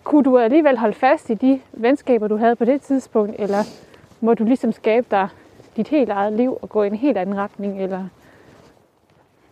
[0.04, 3.58] kunne du alligevel holde fast i de venskaber, du havde på det tidspunkt, eller
[4.22, 5.28] må du ligesom skabe dig
[5.76, 7.84] dit helt eget liv og gå i en helt anden retning?
[7.84, 8.06] Eller?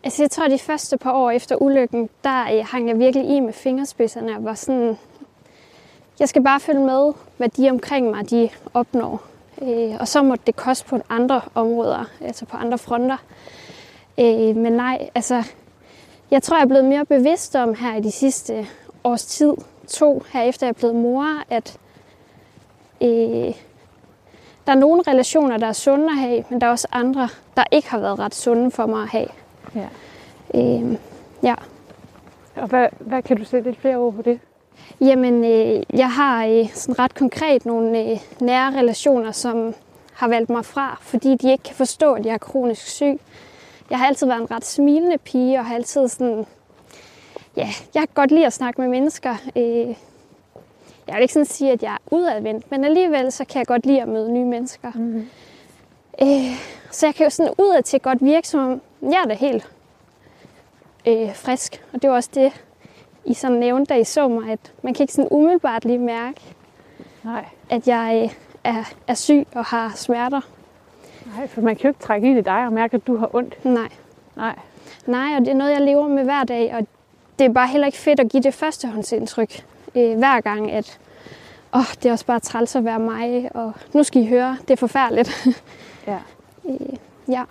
[0.03, 3.39] Altså, jeg tror, de første par år efter ulykken, der øh, hang jeg virkelig i
[3.39, 4.97] med fingerspidserne og var sådan,
[6.19, 9.21] jeg skal bare følge med, hvad de omkring mig, de opnår.
[9.61, 13.17] Øh, og så måtte det koste på andre områder, altså på andre fronter.
[14.19, 15.43] Øh, men nej, altså,
[16.31, 18.67] jeg tror, jeg er blevet mere bevidst om her i de sidste
[19.03, 19.53] års tid,
[19.87, 21.77] to, her efter jeg er blevet mor, at
[23.01, 23.55] øh,
[24.67, 27.63] der er nogle relationer, der er sunde at have, men der er også andre, der
[27.71, 29.27] ikke har været ret sunde for mig at have.
[29.75, 29.87] Ja.
[30.55, 30.97] Øh,
[31.43, 31.55] ja.
[32.55, 34.39] Og hvad, hvad kan du sætte lidt flere ord på det?
[35.01, 39.73] Jamen, øh, jeg har øh, sådan ret konkret nogle øh, nære relationer, som
[40.13, 43.19] har valgt mig fra, fordi de ikke kan forstå, at jeg er kronisk syg.
[43.89, 46.45] Jeg har altid været en ret smilende pige, og har altid sådan...
[47.55, 49.35] Ja, jeg kan godt lide at snakke med mennesker.
[49.55, 49.95] Øh,
[51.07, 53.85] jeg vil ikke sådan sige, at jeg er udadvendt, men alligevel så kan jeg godt
[53.85, 54.91] lide at møde nye mennesker.
[54.95, 55.29] Mm-hmm.
[56.21, 56.51] Øh,
[56.91, 59.67] så jeg kan jo sådan udad til godt virke, som om jeg er da helt
[61.07, 61.83] øh, frisk.
[61.93, 62.63] Og det var også det,
[63.25, 66.41] I sådan nævnte, da I så mig, at man kan ikke sådan umiddelbart lige mærke,
[67.23, 67.45] Nej.
[67.69, 68.29] at jeg øh,
[68.63, 70.41] er, er syg og har smerter.
[71.35, 73.35] Nej, for man kan jo ikke trække ind i dig og mærke, at du har
[73.35, 73.65] ondt.
[73.65, 73.89] Nej.
[74.35, 74.55] Nej.
[75.05, 76.87] Nej, og det er noget, jeg lever med hver dag, og
[77.39, 79.63] det er bare heller ikke fedt at give det førstehåndsindtryk
[79.97, 80.99] øh, hver gang, at
[81.75, 84.71] åh, det er også bare træls at være mig, og nu skal I høre, det
[84.71, 85.47] er forfærdeligt.
[86.07, 86.17] Ja.
[86.69, 86.75] øh,
[87.27, 87.43] ja.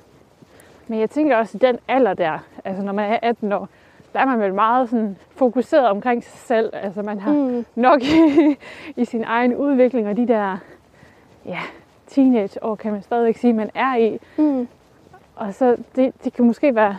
[0.89, 3.69] Men jeg tænker også, at den alder der, altså når man er 18 år,
[4.13, 6.71] der er man vel meget sådan fokuseret omkring sig selv.
[6.73, 8.57] Altså man har Mm, nok i,
[8.97, 10.57] i sin egen udvikling, og de der
[11.47, 11.61] ja,
[12.07, 14.19] teenageår, kan man stadigvæk sige, man er i.
[14.37, 14.69] mm,
[15.37, 16.99] Og så det, det kan måske være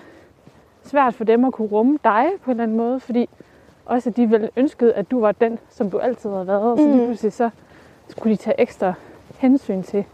[0.84, 3.30] svært for dem at kunne rumme dig på en eller anden måde, fordi
[3.88, 6.78] også at de vel ønskede, at du var den, som du altid havde været, og
[6.78, 7.06] så lige Mhm.
[7.06, 7.50] pludselig så
[8.10, 8.94] skulle de tage ekstra
[9.38, 10.06] hensyn til,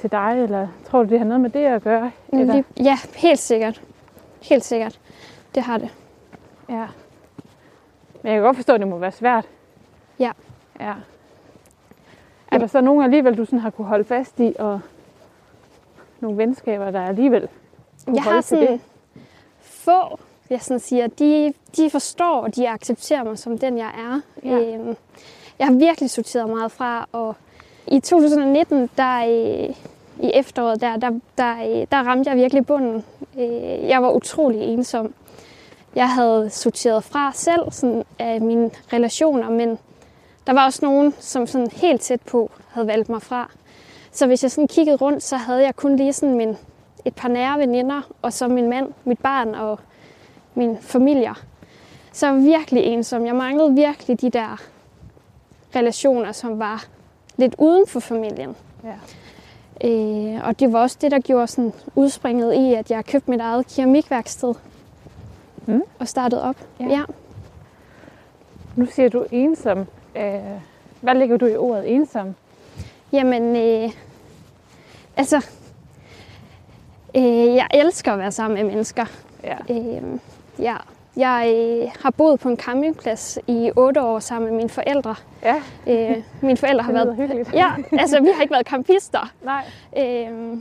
[0.00, 2.10] til dig, eller tror du, det har noget med det at gøre?
[2.32, 2.52] Eller?
[2.54, 3.82] lige, ja, helt sikkert.
[4.42, 5.00] Helt sikkert.
[5.54, 5.88] Det har det.
[6.68, 6.86] Ja.
[8.22, 9.48] Men jeg kan godt forstå, at det må være svært.
[10.18, 10.30] Ja.
[10.80, 10.92] Ja.
[12.52, 14.80] Er der så nogen alligevel, du sådan har kunne holde fast i, og
[16.20, 17.48] nogle venskaber, der alligevel
[18.06, 18.80] kunne Jeg holde har sådan det?
[19.60, 20.18] få,
[20.50, 24.20] jeg sådan siger, de, de forstår, og de accepterer mig som den, jeg er.
[24.44, 24.58] Ja.
[24.58, 24.96] Øhm,
[25.58, 27.36] jeg har virkelig sorteret meget fra, og
[27.86, 29.74] i 2019, der øh,
[30.22, 33.04] i efteråret, der, der, der, øh, der ramte jeg virkelig bunden.
[33.38, 35.14] Øh, jeg var utrolig ensom.
[35.94, 39.78] Jeg havde sorteret fra selv sådan, af mine relationer, men
[40.46, 43.50] der var også nogen, som sådan helt tæt på havde valgt mig fra.
[44.12, 46.56] Så hvis jeg sådan kiggede rundt, så havde jeg kun lige sådan min,
[47.04, 49.78] et par nære veninder, og så min mand, mit barn og
[50.54, 51.34] min familie.
[52.12, 53.26] Så jeg var virkelig ensom.
[53.26, 54.60] Jeg manglede virkelig de der
[55.76, 56.86] relationer, som var
[57.36, 58.56] lidt uden for familien.
[58.84, 58.94] Ja.
[59.88, 63.40] Øh, og det var også det, der gjorde sådan udspringet i, at jeg købte mit
[63.40, 64.54] eget keramikværksted.
[65.66, 65.82] Mm.
[65.98, 66.56] Og startede op.
[66.80, 66.86] Ja.
[66.86, 67.02] ja.
[68.76, 69.78] Nu siger du ensom.
[70.16, 70.40] Øh,
[71.00, 72.34] hvad lægger du i ordet ensom?
[73.12, 73.90] Jamen, øh,
[75.16, 75.46] altså,
[77.16, 79.06] øh, jeg elsker at være sammen med mennesker.
[79.44, 79.56] Ja.
[79.70, 80.02] Øh,
[80.60, 80.76] ja.
[81.16, 85.14] Jeg har boet på en campingplads i otte år sammen med mine forældre.
[85.42, 87.16] Ja, Øh, mine forældre har været...
[87.16, 87.52] hyggeligt.
[87.54, 89.32] Ja, altså vi har ikke været campister.
[89.44, 89.64] Nej.
[89.98, 90.58] Øh,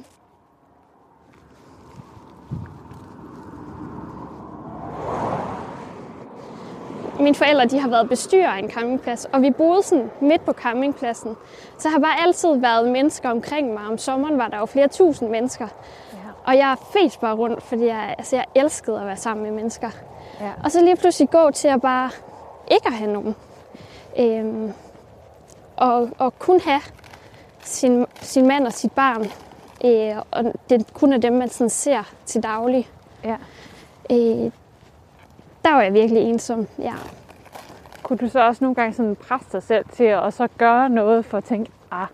[7.19, 10.53] mine forældre de har været bestyrer af en campingplads, og vi boede sådan midt på
[10.53, 11.35] campingpladsen.
[11.77, 13.83] Så har bare altid været mennesker omkring mig.
[13.91, 15.67] Om sommeren var der jo flere tusind mennesker.
[16.43, 19.89] Og jeg fes bare rundt, fordi jeg, altså, jeg elskede at være sammen med mennesker.
[20.41, 20.51] Ja.
[20.63, 22.11] Og så lige pludselig gå til at bare
[22.71, 23.35] ikke at have nogen.
[24.19, 24.73] Øhm,
[25.77, 26.81] og, og kun have
[27.61, 29.25] sin, sin mand og sit barn.
[29.85, 32.89] Øh, og det kun er dem, man sådan ser til daglig.
[33.23, 33.35] ja.
[34.11, 34.51] Øh,
[35.65, 36.67] der var jeg virkelig ensom.
[36.79, 36.93] Ja.
[38.03, 41.25] Kunne du så også nogle gange sådan presse dig selv til at så gøre noget
[41.25, 42.07] for at tænke, ah,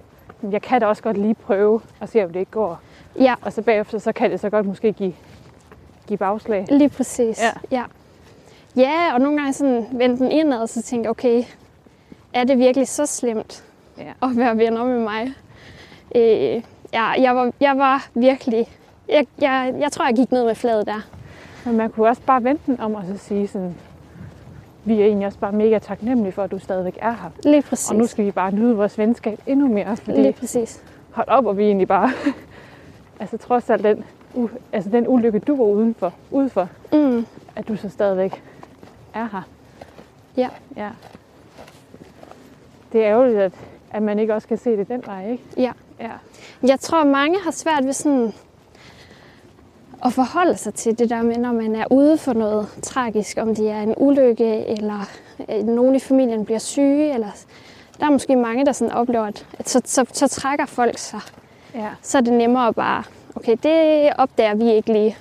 [0.52, 2.80] jeg kan da også godt lige prøve og se, om det ikke går.
[3.20, 5.14] Ja, Og så bagefter, så kan det så godt måske give,
[6.08, 6.66] give bagslag.
[6.70, 7.42] lige præcis.
[7.42, 7.52] Ja.
[7.78, 7.84] ja.
[8.76, 11.44] Ja, og nogle gange sådan vendte den indad, og så tænkte jeg, okay,
[12.34, 13.64] er det virkelig så slemt
[13.98, 14.28] Ja.
[14.28, 15.34] at være venner med mig?
[16.16, 16.62] Øh,
[16.94, 18.68] ja, jeg var, jeg var virkelig...
[19.10, 21.02] Jeg, jeg, jeg tror, jeg gik ned med fladet der.
[21.66, 23.76] Men man kunne også bare vente den om og så sige sådan,
[24.86, 27.30] vi er egentlig også bare mega taknemmelige for, at du stadigvæk er her.
[27.44, 27.90] Lige præcis.
[27.90, 30.84] Og nu skal vi bare nyde vores venskab endnu mere, fordi Lige præcis.
[31.12, 32.12] hold op, og vi egentlig bare,
[33.20, 37.26] altså trods alt den, u, altså den ulykke, du var udenfor, udenfor, Mm,
[37.56, 38.44] at du så stadigvæk
[39.14, 39.42] er her.
[40.38, 40.50] ja.
[40.78, 40.90] Ja.
[42.94, 43.52] Det er ærgerligt, at,
[43.92, 45.44] at man ikke også kan se det den vej, ikke?
[45.58, 45.72] ja.
[46.00, 46.12] Ja.
[46.68, 48.34] Jeg tror, mange har svært ved sådan
[50.06, 53.56] at forholde sig til det der med, når man er ude for noget tragisk, om
[53.56, 55.10] det er en ulykke, eller
[55.50, 57.28] øh, nogen i familien bliver syge, eller
[58.00, 61.20] der er måske mange, der sådan oplever, at at så, så, så trækker folk sig.
[61.76, 61.90] Ja.
[62.02, 63.04] Så er det nemmere bare,
[63.36, 65.18] okay, det opdager vi ikke lige.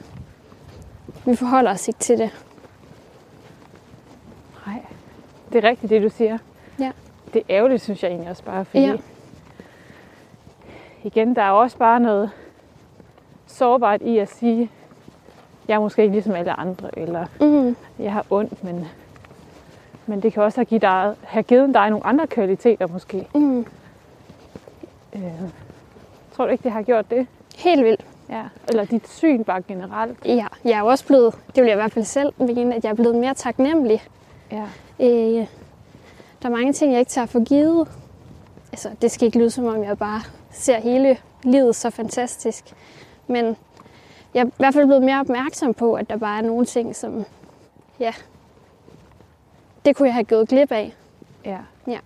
[1.27, 2.31] Vi forholder os ikke til det.
[4.67, 4.81] Nej.
[5.53, 6.39] Det er rigtigt, det du siger.
[6.79, 6.91] Ja.
[7.33, 8.97] Det er ærgerligt, synes jeg egentlig også bare, fordi Ja.
[11.03, 12.31] igen, der er også bare noget
[13.47, 14.71] sårbart i at sige,
[15.69, 18.89] jeg er måske ikke ligesom alle andre, eller Mm, jeg har ondt, men,
[20.07, 23.27] men det kan også have givet, dig, have givet dig nogle andre kvaliteter måske.
[23.35, 23.67] mm,
[25.15, 25.23] Øh,
[26.37, 27.27] tror du ikke, det har gjort det?
[27.57, 28.07] helt vildt.
[28.29, 28.43] Ja.
[28.69, 30.19] Eller dit syn bare generelt?
[30.25, 32.85] Ja, jeg er jo også blevet, det vil jeg i hvert fald selv mene, at
[32.85, 34.03] jeg er blevet mere taknemmelig
[34.53, 34.65] Ja.
[35.01, 35.47] Øh,
[36.43, 37.89] der er mange ting, jeg ikke tager for givet.
[38.73, 40.21] Altså, det skal ikke lyde som om, jeg bare
[40.51, 42.65] ser hele livet så fantastisk.
[43.27, 43.57] Men
[44.35, 46.97] jeg er i hvert fald blevet mere opmærksom på, at der bare er nogle ting,
[46.97, 47.25] som,
[48.01, 48.13] ja,
[49.85, 50.95] det kunne jeg have gået glip af.
[51.45, 51.59] ja.
[51.87, 51.99] Ja.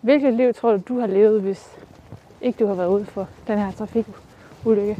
[0.00, 1.76] Hvilket liv tror du, du har levet, hvis
[2.44, 4.96] ikke du har været ude for den her trafikulykke?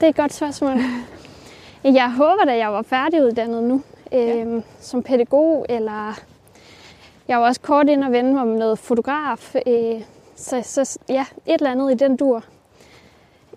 [0.00, 0.76] Det er et godt spørgsmål.
[1.84, 6.20] Jeg håber, at jeg var færdiguddannet nu øh, som pædagog, eller
[7.28, 9.54] jeg var også kort ind og vende mig med noget fotograf.
[9.66, 10.02] Øh,
[10.36, 12.44] så, så ja, et eller andet i den dur.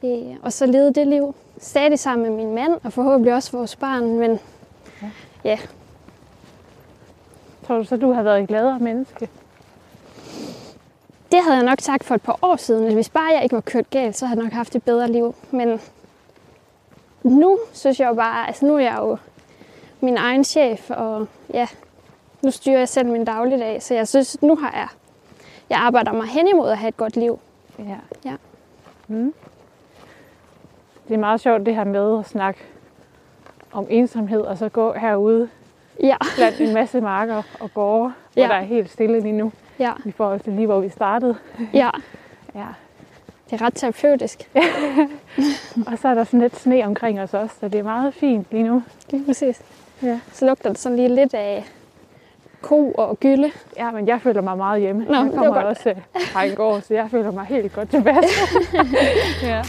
[0.04, 3.76] Øh, og så levede det liv stadig sammen med min mand, og forhåbentlig også vores
[3.76, 4.19] barn.
[4.19, 4.39] Men
[7.67, 9.30] Tror du så, du har været et gladere menneske?
[11.32, 13.56] Det havde jeg nok sagt for et par år siden, at hvis bare jeg ikke
[13.56, 15.36] var kørt galt, så havde jeg nok haft et bedre liv.
[15.52, 15.82] Men
[17.24, 19.17] nu synes jeg jo bare, altså nu er jeg jo
[20.02, 21.67] min egen chef, og ja,
[22.41, 24.88] nu styrer jeg selv min dagligdag, så jeg synes, nu har jeg,
[25.70, 27.39] jeg arbejder mig hen imod at have et godt liv.
[27.80, 27.98] Ja.
[28.26, 28.36] Ja.
[29.08, 29.34] Mm.
[31.08, 32.60] Det er meget sjovt det her med at snakke
[33.72, 35.50] om ensomhed, og så gå herude
[36.04, 38.48] Ja, blandt en masse marker og gårde, hvor Ja.
[38.48, 41.36] der er helt stille lige nu, ja, i forhold til lige hvor vi startede.
[41.74, 41.90] ja.
[42.56, 42.66] Ja.
[43.50, 44.50] Det er ret terapeutisk.
[45.92, 48.46] Og så er der sådan lidt sne omkring os også, så det er meget fint
[48.52, 48.84] lige nu.
[49.10, 49.62] Lige præcis.
[50.04, 50.20] Ja.
[50.34, 51.66] Så lugter det sådan lige lidt af
[52.62, 53.52] ko og gylde.
[53.78, 55.06] Ja, men jeg føler mig meget hjemme.
[55.06, 55.66] Nå, jeg det var kommer godt.
[55.66, 55.96] også øh,
[56.34, 58.24] fra en gård, så jeg føler mig helt godt tilbage.
[59.44, 59.62] ja.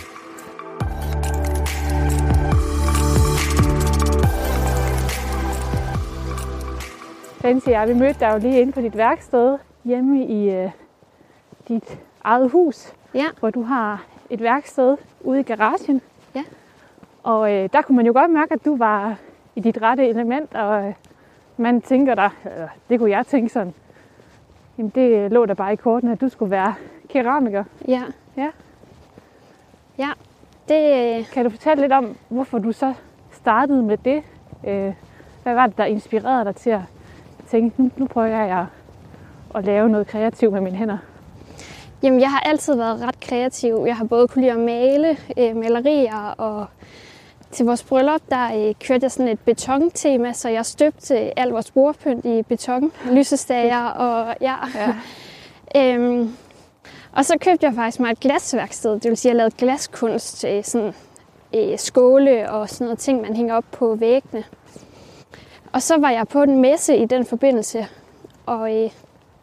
[7.41, 10.71] Fancy, ja, vi mødte dig jo lige inde på dit værksted hjemme i øh,
[11.69, 12.93] dit eget hus.
[13.15, 13.25] Ja.
[13.41, 16.01] hvor du har et værksted ude i garagen.
[16.35, 16.45] Ja.
[17.23, 19.17] Og øh, der kunne man jo godt mærke, at du var
[19.57, 20.95] i dit rette element, og øh,
[21.57, 23.75] man tænker der, øh, det kunne jeg tænke sådan,
[24.79, 26.75] jamen det lå der bare i kortene, at du skulle være
[27.09, 27.65] keramiker.
[27.89, 28.03] Ja.
[28.37, 28.51] Ja.
[29.99, 30.11] Ja,
[30.69, 32.95] det, øh, Kan du fortælle lidt om, hvorfor du så
[33.33, 34.23] startede med det?
[34.67, 34.93] Øh,
[35.43, 36.81] hvad var det, der inspirerede dig til at
[37.47, 38.67] tænke, nu, nu prøver jeg at,
[39.55, 40.99] at lave noget kreativt med mine hænder?
[42.03, 43.85] Jamen, jeg har altid været ret kreativ.
[43.87, 46.67] Jeg har både kunne lide at male øh, malerier, og
[47.51, 51.71] til vores bryllup, der øh, kørte jeg sådan et betontema, så jeg støbte al vores
[51.71, 54.55] bordpynt i beton, lysestager og ja.
[54.75, 54.95] Ja.
[55.95, 56.37] øhm,
[57.13, 60.45] og så købte jeg faktisk mig et glasværksted, det vil sige, at jeg lavede glaskunst,
[60.45, 60.95] øh, sådan
[61.55, 64.45] øh, skåle og sådan noget ting, man hænger op på væggene.
[65.73, 67.87] Og så var jeg på en messe i den forbindelse,
[68.47, 68.91] og øh,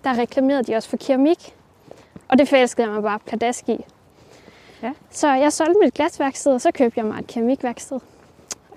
[0.04, 1.56] der reklamerede de også for keramik.
[2.28, 3.86] Og det forelskede jeg mig bare pladask i.
[4.84, 4.92] Ja.
[5.10, 8.00] Så jeg solgte mit glasværksted, og så købte jeg mig et keramikværksted.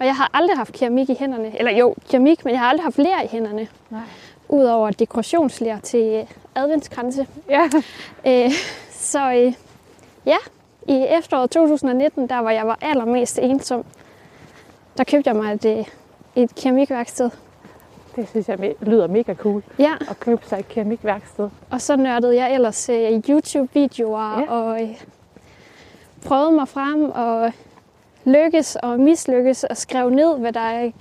[0.00, 1.58] Og jeg har aldrig haft keramik i hænderne.
[1.58, 3.68] Eller jo, keramik, men jeg har aldrig haft ler i hænderne.
[3.90, 4.00] Nej.
[4.48, 7.26] Udover dekorationsler til øh, adventskranse.
[7.48, 7.68] Ja.
[8.26, 8.50] Øh,
[8.90, 9.52] så øh,
[10.26, 10.37] ja,
[10.88, 13.85] i efteråret 2019, der hvor jeg var allermest ensom,
[14.98, 15.87] der købte jeg mig et,
[16.37, 17.30] et keramikværksted.
[18.16, 21.51] Det synes jeg lyder mega cool, Ja, at købe sig et keramikværksted.
[21.70, 24.51] og så nørdede jeg ellers øh, YouTube-videoer Ja.
[24.53, 24.88] og øh,
[26.27, 27.53] prøvede mig frem og
[28.25, 30.92] lykkes og mislykkes og skrev ned, hvad der øh,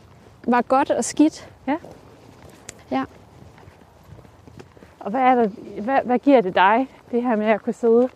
[0.48, 1.48] var godt og skidt.
[5.00, 5.48] Og hvad, er der,
[5.82, 8.10] hvad, hvad giver det dig, det her med at kunne sidde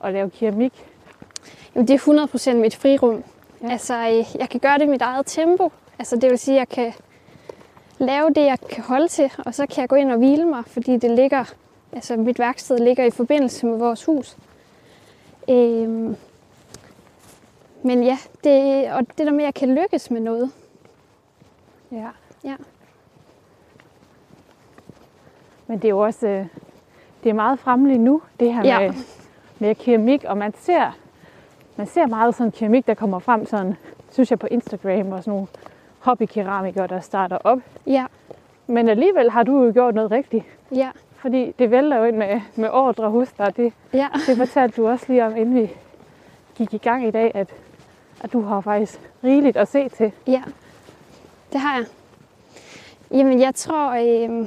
[0.00, 0.72] og lave keramik?
[1.74, 3.14] Jamen, det er 100% mit frirum.
[3.14, 3.66] Ja.
[3.66, 3.72] Ja.
[3.72, 5.72] Altså, øh, jeg kan gøre det i mit eget tempo.
[5.98, 6.92] Altså, det vil sige, at jeg kan
[8.00, 10.64] lave det, jeg kan holde til, og så kan jeg gå ind og hvile mig,
[10.66, 11.44] fordi det ligger,
[11.92, 14.36] altså mit værksted ligger i forbindelse med vores hus.
[15.50, 16.16] Øhm,
[17.82, 20.50] men ja, det, og det der med, at jeg kan lykkes med noget.
[21.92, 22.08] Ja.
[22.44, 22.54] Ja.
[25.66, 26.46] Men det er jo også øh,
[27.24, 28.80] det er meget fremmeligt nu, det her Ja.
[28.80, 28.94] med,
[29.58, 30.96] med keramik, og man ser,
[31.76, 33.76] man ser meget sådan keramik, der kommer frem sådan,
[34.10, 35.46] synes jeg på Instagram, og sådan nogle
[36.00, 37.58] hobbykeramikere, der starter op.
[37.86, 38.06] Ja,
[38.66, 42.40] Men alligevel har du jo gjort noget rigtigt, ja, fordi det vælter jo ind med,
[42.54, 43.56] med ordre hos dig.
[43.56, 44.08] Det, ja.
[44.26, 45.70] det fortalte du også lige om, inden vi
[46.54, 47.48] gik i gang i dag, at,
[48.20, 50.12] at du har faktisk rigeligt at se til.
[50.26, 50.42] Ja,
[51.52, 51.86] det har jeg.
[53.10, 54.38] Jamen, jeg tror, øh,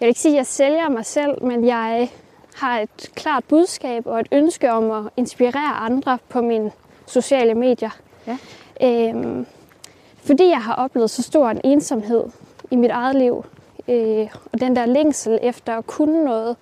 [0.00, 2.08] vil ikke sige, at jeg sælger mig selv, men jeg
[2.54, 6.70] har et klart budskab og et ønske om at inspirere andre på mine
[7.06, 7.90] sociale medier.
[8.26, 8.38] Ja.
[8.82, 9.46] Øh,
[10.24, 12.24] fordi jeg har oplevet så stor en ensomhed
[12.70, 13.44] i mit eget liv,
[13.88, 16.56] øh, og den der længsel efter at kunne noget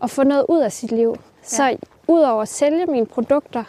[0.00, 1.16] og få noget ud af sit liv.
[1.42, 1.76] Så Ja.
[2.08, 3.64] udover at sælge mine produkter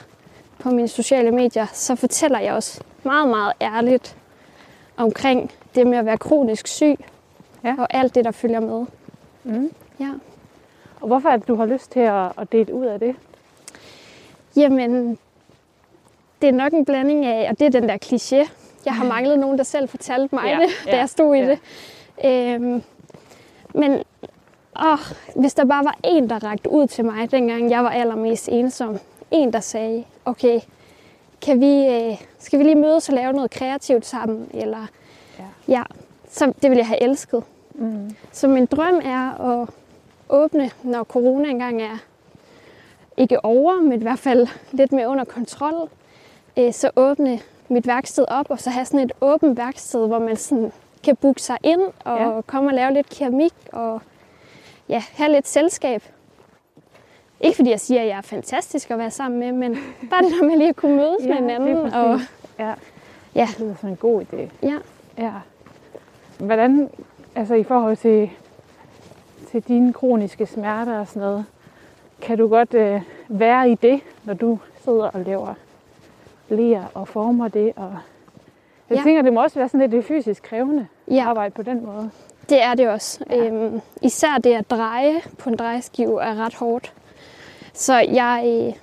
[0.59, 4.17] på mine sociale medier, så fortæller jeg også meget, meget ærligt
[4.97, 6.95] omkring det med at være kronisk syg
[7.63, 7.75] Ja.
[7.79, 8.85] og alt det, der følger med.
[9.43, 9.71] Mm.
[9.99, 10.09] Ja.
[11.01, 13.15] Og hvorfor er det, du har lyst til at, at dele ud af det?
[14.55, 15.17] Jamen,
[16.41, 18.49] det er nok en blanding af, og det er den der kliché.
[18.85, 21.39] Jeg har manglet nogen, der selv fortalte mig Ja, det, da ja, jeg stod i
[21.39, 21.49] ja.
[21.49, 21.59] det.
[22.25, 22.83] Øhm,
[23.75, 23.91] men
[24.85, 24.99] åh,
[25.35, 28.99] hvis der bare var en, der rakte ud til mig, dengang jeg var allermest ensom.
[29.31, 30.59] En, der sagde, okay,
[31.41, 34.49] kan vi, øh, skal vi lige mødes og lave noget kreativt sammen?
[34.53, 34.85] Eller,
[35.39, 35.43] Ja.
[35.67, 35.83] ja,
[36.29, 37.43] så det ville jeg have elsket.
[37.73, 38.15] Mm.
[38.31, 39.69] Så min drøm er at
[40.29, 41.97] åbne, når corona engang er
[43.17, 45.89] ikke over, men i hvert fald lidt mere under kontrol.
[46.57, 47.39] Øh, Så åbne
[47.71, 50.71] mit værksted op, og så have sådan et åbent værksted, hvor man sådan
[51.03, 52.29] kan booke sig ind og Ja.
[52.35, 52.41] ja.
[52.41, 54.01] komme og lave lidt keramik og
[54.89, 56.03] ja, have lidt selskab.
[57.41, 59.77] Ikke fordi jeg siger, at jeg er fantastisk at være sammen med, men
[60.11, 61.75] bare det der med lige at kunne mødes med hinanden.
[61.75, 62.19] det er Og.
[62.59, 62.73] Ja,
[63.35, 64.37] ja, det lyder som en god idé.
[64.63, 64.77] ja.
[65.17, 65.31] Ja.
[66.39, 66.89] Hvordan,
[67.35, 68.29] altså i forhold til,
[69.51, 71.45] til dine kroniske smerter og sådan noget,
[72.21, 75.53] kan du godt øh, være i det, når du sidder og laver
[76.51, 77.73] ler og former det?
[77.75, 77.95] Og
[78.89, 79.03] jeg Ja.
[79.03, 81.23] tænker, det må også være sådan lidt fysisk krævende ja.
[81.23, 82.11] arbejde på den måde.
[82.49, 83.25] Det er det også.
[83.29, 83.35] Ja.
[83.47, 86.93] Øhm, især det at dreje på en drejeskive er ret hårdt.
[87.73, 88.73] Så jeg øh,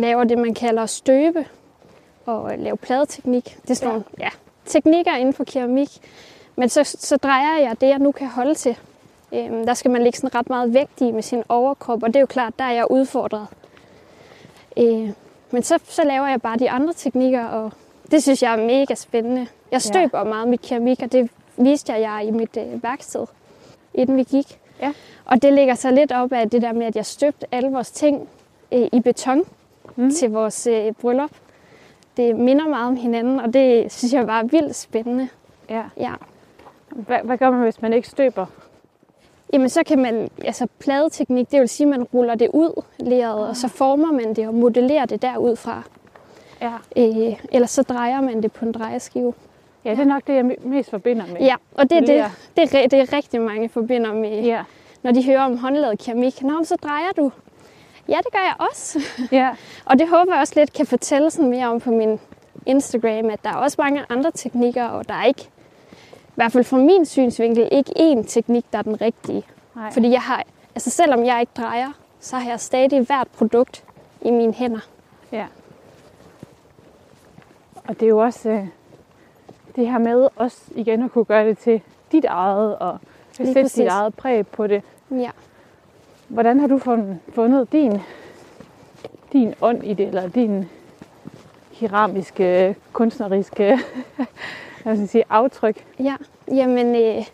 [0.00, 1.46] laver det, man kalder støbe
[2.26, 3.58] og øh, pladeteknik.
[3.62, 3.92] Det er sådan Ja.
[3.92, 4.28] nogle ja,
[4.66, 5.88] teknikker inden for keramik.
[6.56, 8.78] Men så, så drejer jeg det, jeg nu kan holde til.
[9.32, 12.16] Øhm, der skal man lægge sådan ret meget vægt i med sin overkrop, og det
[12.16, 13.46] er jo klart, der er jeg udfordret.
[14.76, 15.10] Øh,
[15.50, 17.72] men så, så laver jeg bare de andre teknikker, og
[18.10, 19.46] det synes jeg er mega spændende.
[19.72, 20.24] Jeg støber ja.
[20.24, 23.26] meget mit keramik, og det viste jeg jer i mit øh, værksted,
[23.94, 24.58] inden vi gik.
[24.82, 24.92] Ja.
[25.24, 27.90] Og det ligger så lidt op af det der med, at jeg støbte alle vores
[27.90, 28.28] ting
[28.72, 29.44] øh, i beton
[29.96, 30.10] Mm.
[30.10, 31.30] til vores øh, bryllup.
[32.16, 35.28] Det minder meget om hinanden, og det synes jeg var vildt spændende.
[35.70, 35.82] Ja.
[35.96, 36.12] Ja.
[36.88, 38.46] Hvad, hvad gør man, hvis man ikke støber?
[39.52, 43.48] Jamen så kan man, altså pladeteknik, det vil sige, at man ruller det ud, leret,
[43.48, 45.82] og så former man det og modellerer det derudfra.
[46.60, 46.72] Ja.
[46.96, 49.34] Øh, eller så drejer man det på en drejeskive.
[49.84, 51.40] Ja, det er nok det, jeg me- mest forbinder med.
[51.40, 52.24] Ja, og det er det,
[52.56, 54.62] det, er, re- det er rigtig mange forbinder med, Ja.
[55.02, 56.42] når de hører om håndlavet keramik.
[56.42, 57.32] Nå, så drejer du.
[58.08, 59.00] Ja, det gør jeg også.
[59.32, 59.50] ja.
[59.90, 62.20] Og det håber jeg også lidt kan fortælle sådan mere om på min
[62.66, 65.48] Instagram, at der er også mange andre teknikker, og der er ikke,
[66.36, 69.46] i hvert fald fra min synsvinkel, ikke én teknik, der er den rigtige.
[69.74, 69.92] Nej.
[69.92, 70.42] Fordi jeg har,
[70.74, 73.84] altså selvom jeg ikke drejer, så har jeg stadig hvert produkt
[74.22, 74.80] i mine hænder.
[75.32, 75.46] Ja.
[77.88, 78.66] Og det er jo også øh,
[79.76, 81.80] det her med også igen at kunne gøre det til
[82.12, 82.98] dit eget og
[83.32, 84.82] sætte dit eget præg på det.
[85.10, 85.30] Ja.
[86.28, 88.00] Hvordan har du fundet, fundet din,
[89.32, 90.68] din ånd i det, eller din
[91.74, 93.78] keramiske, kunstneriske
[94.86, 95.84] hvad skal jeg sige, aftryk?
[95.98, 96.16] Ja,
[96.48, 97.24] jamen øh,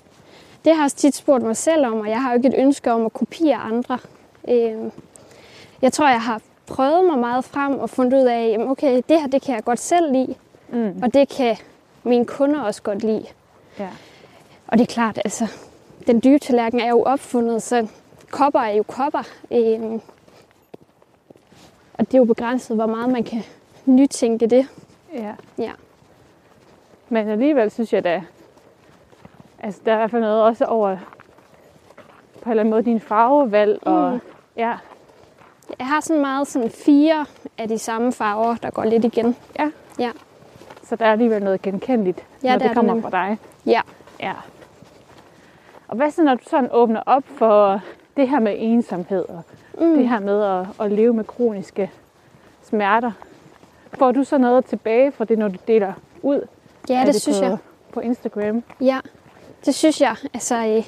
[0.64, 2.54] det har jeg også tit spurgt mig selv om, og jeg har jo ikke et
[2.58, 3.98] ønske om at kopiere andre.
[4.48, 4.90] Øh,
[5.82, 9.20] jeg tror, jeg har prøvet mig meget frem og fundet ud af, jamen okay, det
[9.20, 10.34] her det kan jeg godt selv lide,
[10.68, 10.94] Mm.
[11.02, 11.56] og det kan
[12.04, 13.26] mine kunder også godt lide.
[13.78, 13.88] Ja.
[14.66, 15.46] Og det er klart, altså,
[16.06, 17.86] den dybe tallerken er jo opfundet, så
[18.30, 19.22] kopper er jo kopper.
[19.50, 20.00] Øhm,
[21.94, 23.42] og det er jo begrænset, hvor meget man kan
[23.86, 24.66] nytænke det.
[25.14, 25.32] ja.
[25.58, 25.70] Ja.
[27.12, 28.22] Men alligevel synes jeg da,
[29.58, 30.96] altså der er i hvert fald noget også over
[32.42, 33.78] på en eller anden måde din farvevalg.
[33.86, 34.20] Og, Mm.
[34.56, 34.74] ja,
[35.78, 37.26] Jeg har sådan meget sådan fire
[37.58, 39.36] af de samme farver, der går lidt igen.
[40.82, 43.10] så der er alligevel noget genkendeligt, Ja, når det det kommer nemlig.
[43.10, 43.38] fra dig.
[43.66, 43.80] Ja.
[44.20, 44.32] Ja.
[45.88, 47.80] Og hvad så, når du sådan åbner op for
[48.16, 49.42] det her med ensomhed og
[49.78, 49.94] Mm.
[49.96, 51.90] det her med at, at leve med kroniske
[52.62, 53.12] smerter?
[53.94, 56.46] Får du så noget tilbage fra det, når du deler ud
[56.88, 57.56] Ja, det, det synes på, jeg.
[57.92, 58.62] på Instagram?
[58.80, 59.00] Ja,
[59.64, 60.16] det synes jeg.
[60.34, 60.84] Altså, øh,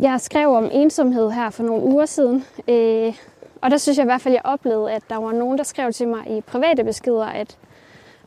[0.00, 3.14] jeg skrev om ensomhed her for nogle uger siden, øh,
[3.60, 5.92] og der synes jeg i hvert fald, jeg oplevede, at der var nogen, der skrev
[5.92, 7.56] til mig i private beskeder, at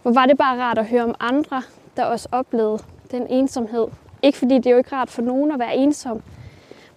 [0.02, 1.62] hvor var det bare rart at høre om andre,
[1.98, 2.80] der også oplevede
[3.12, 3.88] den ensomhed.
[4.22, 6.22] Ikke fordi det er jo ikke rart for nogen at være ensom,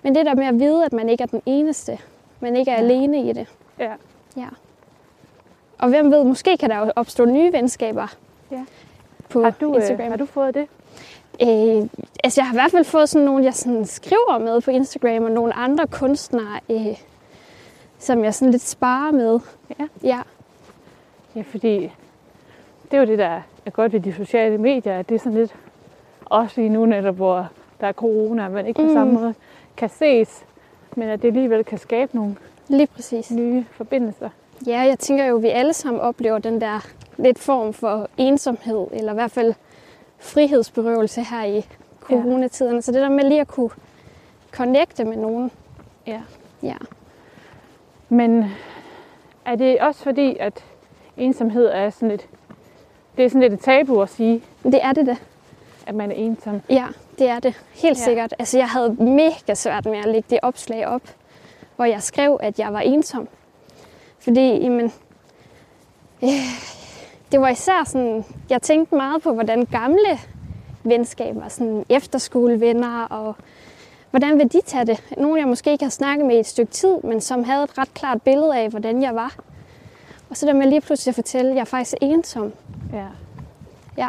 [0.03, 1.99] men det der med at vide, at man ikke er den eneste,
[2.41, 2.83] man ikke er ja.
[2.83, 3.47] alene i det.
[3.79, 3.93] Ja.
[4.37, 4.49] Ja.
[5.79, 8.17] Og hvem ved, måske kan der jo opstå nye venskaber
[8.51, 8.65] Ja.
[9.31, 10.11] På Har du, øh, Instagram.
[10.11, 10.67] har du fået det?
[11.43, 11.89] Øh,
[12.25, 15.25] altså jeg har i hvert fald fået sådan nogle, jeg sådan skriver med på Instagram,
[15.25, 16.87] og nogle andre kunstnere, øh,
[17.99, 19.41] som jeg sådan lidt sparer med.
[19.79, 19.87] Ja.
[20.03, 20.21] Ja,
[21.37, 21.93] Ja, fordi
[22.91, 25.39] det er jo det, der er godt ved de sociale medier, at det er sådan
[25.39, 25.55] lidt,
[26.25, 27.49] også lige nu netop, hvor
[27.81, 28.93] der er corona, at man ikke på Mm.
[28.93, 29.35] samme måde
[29.77, 30.45] kan ses,
[30.97, 32.37] men at det alligevel kan skabe nogle
[32.69, 33.31] lige præcis.
[33.31, 34.29] nye forbindelser.
[34.67, 36.87] Ja, jeg tænker jo, at vi alle sammen oplever den der
[37.19, 39.55] lidt form for ensomhed, eller i hvert fald
[40.19, 41.67] frihedsberøvelse her i
[42.01, 42.75] coronatiden.
[42.75, 42.81] Ja.
[42.81, 43.71] Så det der med lige at kunne
[44.53, 45.51] connecte med nogen.
[46.07, 46.21] Ja.
[46.63, 46.77] Ja.
[48.09, 48.45] Men
[49.45, 50.65] er det også fordi, at
[51.17, 52.27] ensomhed er sådan et,
[53.17, 55.17] det er sådan lidt et tabu at sige, Det er det da.
[55.87, 56.61] at man er ensom?
[56.71, 56.87] Ja,
[57.19, 57.55] det er det.
[57.75, 58.05] Helt ja.
[58.05, 58.35] sikkert.
[58.39, 61.03] Altså, jeg havde mega svært med at lægge det opslag op,
[61.77, 63.29] hvor jeg skrev, at jeg var ensom.
[64.19, 64.93] Fordi, jamen,
[66.23, 66.31] øh,
[67.33, 70.19] det var især sådan, jeg tænkte meget på, hvordan gamle
[70.83, 73.37] venskaber, sådan efterskolevenner, og
[74.11, 75.03] hvordan vil de tage det?
[75.17, 77.79] Nogle, jeg måske ikke har snakket med i et stykke tid, men som havde et
[77.79, 79.37] ret klart billede af, hvordan jeg var.
[80.31, 82.53] Og så der med lige pludselig at fortælle, at jeg er faktisk ensom.
[82.93, 83.07] Ja.
[83.99, 84.09] Ja.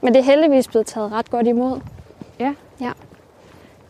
[0.00, 1.80] Men det er heldigvis blevet taget ret godt imod.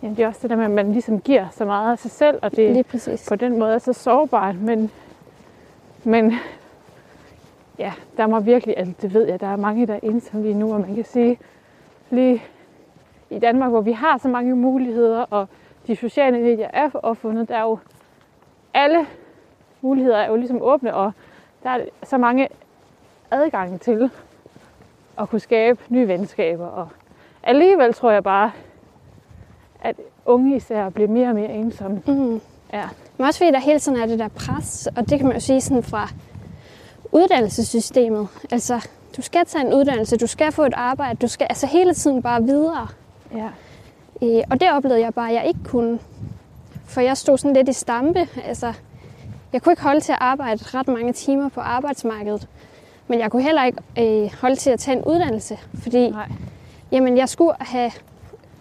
[0.03, 2.11] Jamen, det er også det der med, at man ligesom giver så meget af sig
[2.11, 3.27] selv, og det præcis.
[3.29, 4.91] på den måde er så sårbart, men,
[6.05, 6.39] men
[7.79, 10.59] ja, der må virkelig, altså det ved jeg, der er mange, der er ensomme lige
[10.59, 11.39] nu, og man kan sige,
[12.11, 12.43] lige
[13.31, 15.49] i Danmark, hvor vi har så mange muligheder, og
[15.87, 17.79] de sociale medier er opfundet, der er jo
[18.75, 19.07] alle
[19.81, 21.13] muligheder er jo ligesom åbne, og
[21.63, 22.49] der er så mange
[23.31, 24.11] adgange til
[25.19, 26.89] at kunne skabe nye venskaber, og
[27.43, 28.53] alligevel tror jeg bare,
[29.81, 29.97] at
[30.27, 32.03] unge især bliver mere og mere ensomme.
[32.07, 32.41] Mm.
[32.73, 32.89] Ja.
[33.17, 35.41] Men også fordi der hele tiden er det der pres, og det kan man jo
[35.41, 36.09] sige sådan fra
[37.13, 38.29] uddannelsessystemet.
[38.51, 41.95] Altså, du skal tage en uddannelse, du skal få et arbejde, du skal altså hele
[41.95, 42.89] tiden bare videre.
[43.35, 43.49] Ja.
[44.23, 45.99] Øh, og det oplevede jeg bare, at jeg ikke kunne.
[46.85, 48.29] For jeg stod sådan lidt i stampe.
[48.45, 48.73] Altså,
[49.53, 52.49] jeg kunne ikke holde til at arbejde ret mange timer på arbejdsmarkedet.
[53.09, 56.29] Men jeg kunne heller ikke øh, holde til at tage en uddannelse, fordi Nej.
[56.93, 57.91] Jamen, jeg skulle have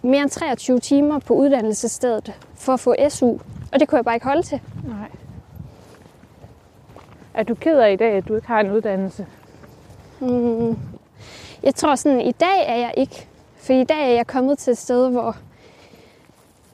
[0.02, 3.26] mere end 23 timer på uddannelsesstedet for at få SU,
[3.72, 4.60] og det kunne jeg bare ikke holde til.
[4.84, 5.08] Nej.
[7.38, 9.26] Er du ked af i dag, at du ikke har en uddannelse?
[10.20, 10.78] Mm.
[11.62, 13.26] Jeg tror sådan, i dag er jeg ikke.
[13.56, 15.36] For i dag er jeg kommet til et sted, hvor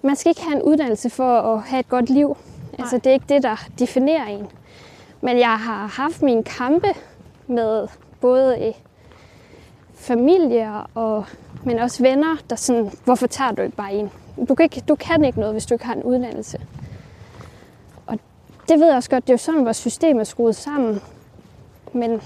[0.02, 2.28] man skal ikke have en uddannelse for at have et godt liv.
[2.28, 2.36] Nej.
[2.78, 4.46] Altså, det er ikke det, der definerer en.
[5.20, 6.88] Men jeg har haft mine kampe
[7.46, 7.88] med
[8.20, 8.74] både
[9.94, 11.24] familie og
[11.64, 14.10] men også venner, der sådan, hvorfor tager du ikke bare en?
[14.48, 16.60] Du kan, ikke, du kan ikke noget, hvis du ikke har en uddannelse.
[18.68, 21.00] Det ved jeg også godt, det er jo sådan, vores system er skruet sammen.
[21.92, 22.22] Men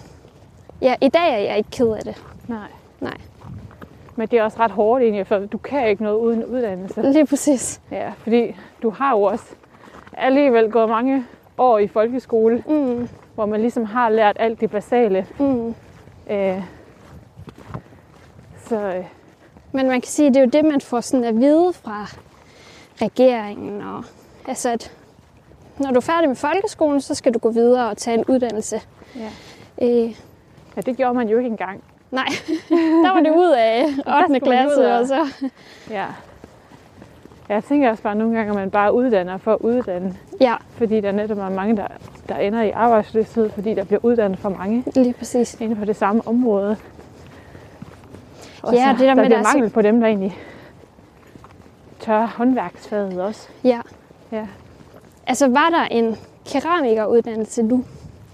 [0.83, 2.25] ja, i dag er jeg ikke ked af det.
[2.49, 2.69] Nej.
[3.01, 3.17] Nej.
[4.17, 7.03] Men det er også ret hårdt egentlig, for du kan ikke noget uden uddannelse.
[7.03, 7.81] Lige præcis.
[7.91, 9.45] Ja, fordi du har jo også
[10.13, 11.25] alligevel gået mange
[11.59, 15.27] år i folkeskole, Mm, hvor man ligesom har lært alt det basale.
[15.39, 15.75] mm.
[16.31, 16.63] Øh,
[18.69, 19.05] så øh,
[19.73, 22.07] Men man kan sige, at det er jo det, man får sådan at vide fra
[23.03, 23.83] regeringen.
[23.83, 24.05] Og,
[24.49, 24.93] altså, at
[25.81, 28.81] når du er færdig med folkeskolen, så skal du gå videre og tage en uddannelse.
[29.17, 29.29] ja.
[29.83, 30.15] Øh,
[30.77, 31.83] ja, det gjorde man jo ikke engang.
[32.11, 32.27] nej,
[33.05, 33.95] der var det ud af 8.
[33.99, 34.87] skulle man ud klasse.
[34.87, 35.51] af- Og så.
[35.91, 36.07] Ja.
[37.49, 40.17] Jeg tænker også bare nogle gange, at man bare uddanner for at uddanne.
[40.41, 41.87] Ja, Fordi der netop er mange, der,
[42.29, 45.55] der ender i arbejdsløshed, fordi der bliver uddannet for mange lige præcis.
[45.61, 46.77] inden for det samme område.
[48.63, 50.39] Og Ja, så, det der der med, bliver er så- mangel på dem, der egentlig
[52.01, 53.49] tør håndværksfaget også.
[53.65, 53.81] Ja.
[54.33, 54.47] Ja.
[55.29, 56.17] Altså, var der en
[56.47, 57.85] keramikeruddannelse nu,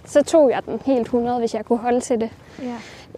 [0.06, 2.30] så tog jeg den helt 100, hvis jeg kunne holde til det.
[2.62, 2.74] ja.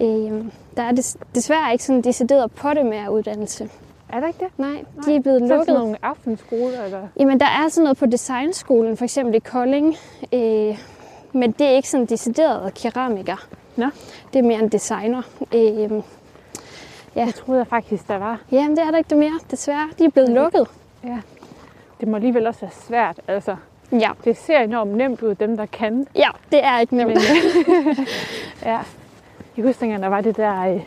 [0.06, 0.44] Øh,
[0.76, 3.68] der er des, desværre ikke sådan decideret på det med uddannelse.
[4.08, 4.48] Er der ikke det?
[4.58, 5.66] Nej, de er blevet Så er lukket.
[5.66, 7.08] sådan nogle aftenskoler, eller?
[7.20, 9.96] Jamen, der er sådan noget på designskolen, for eksempel i Kolding.
[10.32, 10.78] Øh,
[11.32, 13.46] men det er ikke sådan decideret keramiker.
[13.76, 13.86] Nå.
[14.32, 15.22] Det er mere en designer.
[15.54, 15.90] Øh,
[17.26, 18.40] Det troede jeg faktisk, der var.
[18.52, 19.88] jamen, det er der ikke det mere, desværre.
[19.98, 20.40] De er blevet Okay.
[20.42, 20.66] lukket.
[22.00, 23.20] Det må alligevel også være svært.
[23.28, 23.56] Altså,
[23.92, 24.10] Ja.
[24.24, 26.06] det ser enormt nemt ud, dem der kan.
[26.14, 27.08] ja, det er ikke nemt.
[27.08, 27.18] Men,
[28.64, 28.70] ja.
[28.76, 28.84] Jeg
[29.54, 30.80] kan huske, dengang der var det der, øh,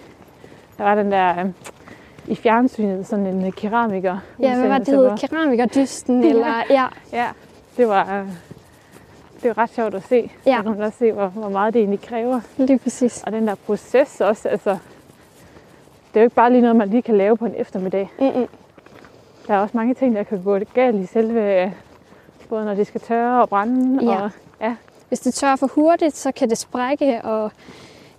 [0.78, 1.46] der var den der øh,
[2.28, 4.18] i fjernsynet, sådan en øh, keramiker.
[4.40, 5.18] Ja, hvad var det, hed?
[5.18, 6.24] Keramikerddysten?
[6.24, 6.30] Ja.
[6.30, 7.28] Eller, ja, Ja,
[7.78, 8.28] det var, øh,
[9.44, 10.32] det var ret sjovt at se.
[10.46, 10.58] Ja.
[10.58, 12.40] Så kan man også se, hvor, hvor meget det egentlig kræver.
[12.58, 13.24] lige præcis.
[13.24, 14.70] Og den der proces også, altså,
[16.14, 18.12] det er jo ikke bare lige noget, man lige kan lave på en eftermiddag.
[18.20, 18.48] Mm-mm.
[19.50, 21.74] Der er også mange ting, der kan gå galt i selve,
[22.50, 24.06] både når det skal tørre og brænde.
[24.06, 24.22] Ja.
[24.22, 24.32] Og,
[24.62, 24.76] ja,
[25.08, 27.52] Hvis det tørrer for hurtigt, så kan det sprække, og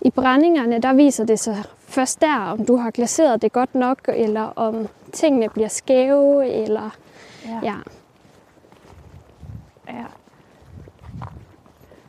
[0.01, 3.97] i brændingerne, der viser det sig først der, om du har glaseret det godt nok,
[4.07, 6.97] eller om tingene bliver skæve, eller
[7.45, 7.75] ja, ja.
[9.87, 10.05] ja.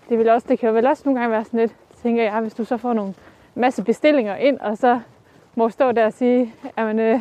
[0.08, 2.40] Det, vil også, det kan jo vel også nogle gange være sådan lidt, tænker jeg,
[2.40, 3.14] hvis du så får nogle
[3.54, 5.00] masse bestillinger ind, og så
[5.54, 7.20] må stå der og sige, at øh,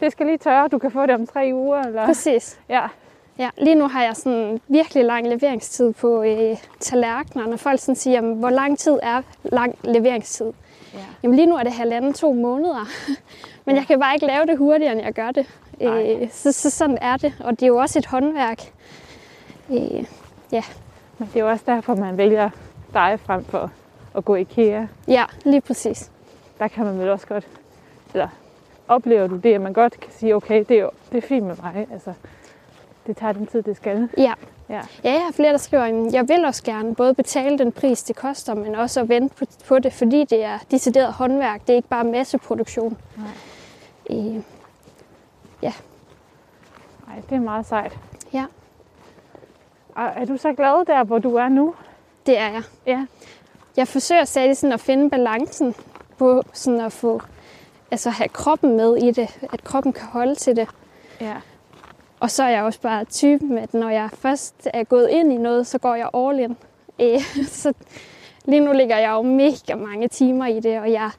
[0.00, 1.82] det skal lige tørre, du kan få det om tre uger.
[1.82, 2.60] Eller, Præcis.
[2.68, 2.86] ja,
[3.38, 7.46] Ja, lige nu har jeg sådan virkelig lang leveringstid på øh, tallerkener.
[7.46, 10.52] Når folk sådan siger, jamen, hvor lang tid er lang leveringstid?
[10.94, 10.98] ja.
[11.22, 12.88] Jamen lige nu er det halvanden, to måneder.
[13.66, 15.46] Men jeg kan bare ikke lave det hurtigere, end jeg gør det.
[15.80, 16.16] Nej.
[16.22, 17.34] Øh, så, så sådan er det.
[17.44, 18.60] Og det er jo også et håndværk.
[19.70, 20.04] Øh,
[21.18, 22.50] Men det er jo også derfor, man vælger
[22.92, 23.70] dig frem for
[24.16, 24.86] at gå i IKEA.
[25.08, 26.10] ja, lige præcis.
[26.58, 27.46] Der kan man vel også godt,
[28.14, 28.28] eller
[28.88, 31.46] oplever du det, at man godt kan sige, okay, det er, jo, det er fint
[31.46, 31.86] med mig.
[31.92, 32.12] Altså,
[33.06, 34.08] det tager den tid, det skal.
[34.18, 34.32] Ja.
[34.68, 34.80] Ja.
[35.04, 38.02] Ja, jeg har flere, der skriver, at jeg vil også gerne både betale den pris,
[38.02, 41.60] det koster, men også at vente på, på det, fordi det er decideret håndværk.
[41.60, 42.98] Det er ikke bare masseproduktion.
[43.16, 44.18] Nej.
[44.18, 44.42] Øh,
[47.06, 47.98] Nej, det er meget sejt.
[48.32, 48.44] Ja.
[49.94, 51.74] Og er du så glad der, hvor du er nu?
[52.26, 52.62] det er jeg.
[52.86, 53.06] Ja.
[53.76, 55.74] Jeg forsøger stadig sådan at finde balancen
[56.18, 57.22] på sådan at få,
[57.90, 60.68] altså have kroppen med i det, at kroppen kan holde til det.
[61.20, 61.34] Ja.
[62.20, 65.36] Og så er jeg også bare typen, at når jeg først er gået ind i
[65.36, 66.56] noget, så går jeg all in.
[67.00, 67.20] Øh,
[67.62, 67.72] så
[68.44, 71.10] lige nu ligger jeg jo mega mange timer i det, og jeg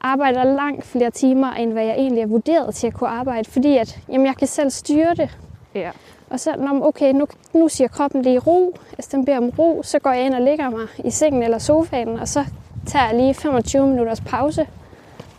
[0.00, 3.76] arbejder langt flere timer, end hvad jeg egentlig er vurderet til at kunne arbejde, fordi
[3.76, 5.38] at, jamen, jeg kan selv styre det.
[5.74, 5.90] Ja.
[6.30, 9.82] Og så, når okay, nu, nu siger kroppen lige ro, altså den beder om ro,
[9.82, 12.44] så går jeg ind og lægger mig i sengen eller sofaen, og så
[12.86, 14.66] tager jeg lige 25 minutters pause,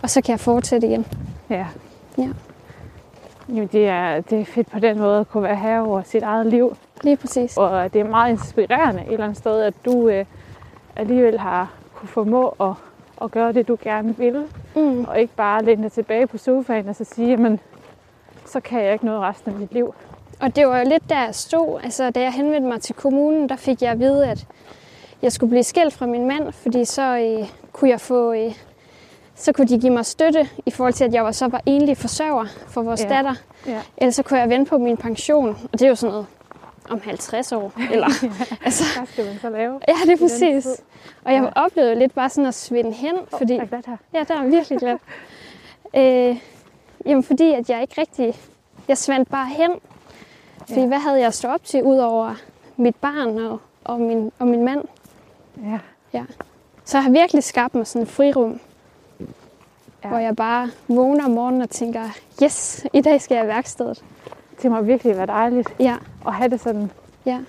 [0.05, 1.05] og så kan jeg fortsætte igen.
[1.49, 1.65] Ja.
[2.17, 2.29] Ja.
[3.49, 6.23] Jamen, det er, det er fedt på den måde at kunne være herre over sit
[6.23, 6.77] eget liv.
[7.01, 7.57] Lige præcis.
[7.57, 10.25] Og det er meget inspirerende et eller andet sted, at du øh,
[10.95, 12.71] alligevel har kunne formå at,
[13.21, 14.45] at gøre det, du gerne vil.
[14.75, 15.05] Mm.
[15.05, 17.59] Og ikke bare læne dig tilbage på sofaen og så sige, jamen,
[18.45, 19.95] så kan jeg ikke noget resten af mit liv.
[20.39, 21.79] Og det var jo lidt der jeg stod.
[21.83, 24.47] Altså, da jeg henvendte mig til kommunen, der fik jeg at vide, at
[25.21, 28.33] jeg skulle blive skilt fra min mand, fordi så øh, kunne jeg få...
[28.33, 28.55] Øh,
[29.35, 31.97] så kunne de give mig støtte i forhold til, at jeg var så var enlig
[31.97, 33.09] forsørger for vores Ja.
[33.09, 33.33] datter.
[33.67, 33.81] Ja.
[33.97, 35.49] Ellers så kunne jeg vente på min pension.
[35.49, 36.25] Og det er jo sådan noget
[36.89, 37.71] om 50 år.
[37.91, 38.07] Eller,
[38.65, 39.79] altså, Hvad skal man så lave?
[39.87, 40.67] Ja, det er præcis.
[41.23, 41.61] Og jeg ja.
[41.65, 43.53] oplevede lidt bare sådan at svinde hen, oh, fordi...
[43.53, 43.97] Jeg er glad her.
[44.13, 44.97] Ja, der er virkelig glad.
[46.29, 46.37] øh,
[47.05, 48.35] jamen, fordi at jeg ikke rigtig...
[48.87, 49.71] Jeg svandt bare hen.
[50.57, 50.87] Fordi ja.
[50.87, 52.35] hvad havde jeg stået op til, ud over
[52.77, 54.81] mit barn og, og, min, og min mand?
[55.63, 55.79] Ja.
[56.13, 56.23] ja.
[56.85, 58.59] Så jeg har virkelig skabt mig sådan en frirum,
[60.05, 60.09] ja.
[60.09, 62.01] hvor jeg bare vågner om morgenen og tænker,
[62.43, 64.03] yes, i dag skal jeg i værkstedet.
[64.61, 65.95] Det må virkelig være dejligt ja.
[66.27, 66.91] at have det sådan.
[67.25, 67.39] Ja.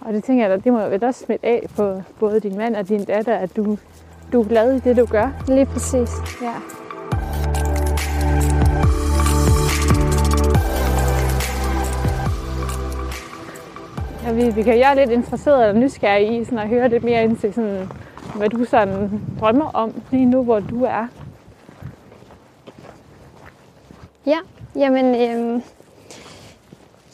[0.00, 2.88] Og det tænker jeg, det må vel også smitte af på både din mand og
[2.88, 3.78] din datter, at du,
[4.32, 5.28] du er glad i det, du gør.
[5.48, 6.10] Lige præcis.
[6.42, 6.54] Ja.
[14.24, 17.04] Ja, vi, vi kan, jeg er lidt interesseret eller nysgerrig i sådan at høre lidt
[17.04, 17.88] mere ind til, sådan,
[18.36, 21.06] hvad du sådan drømmer om lige nu, hvor du er.
[24.28, 24.38] Ja,
[24.76, 25.62] jamen, øh,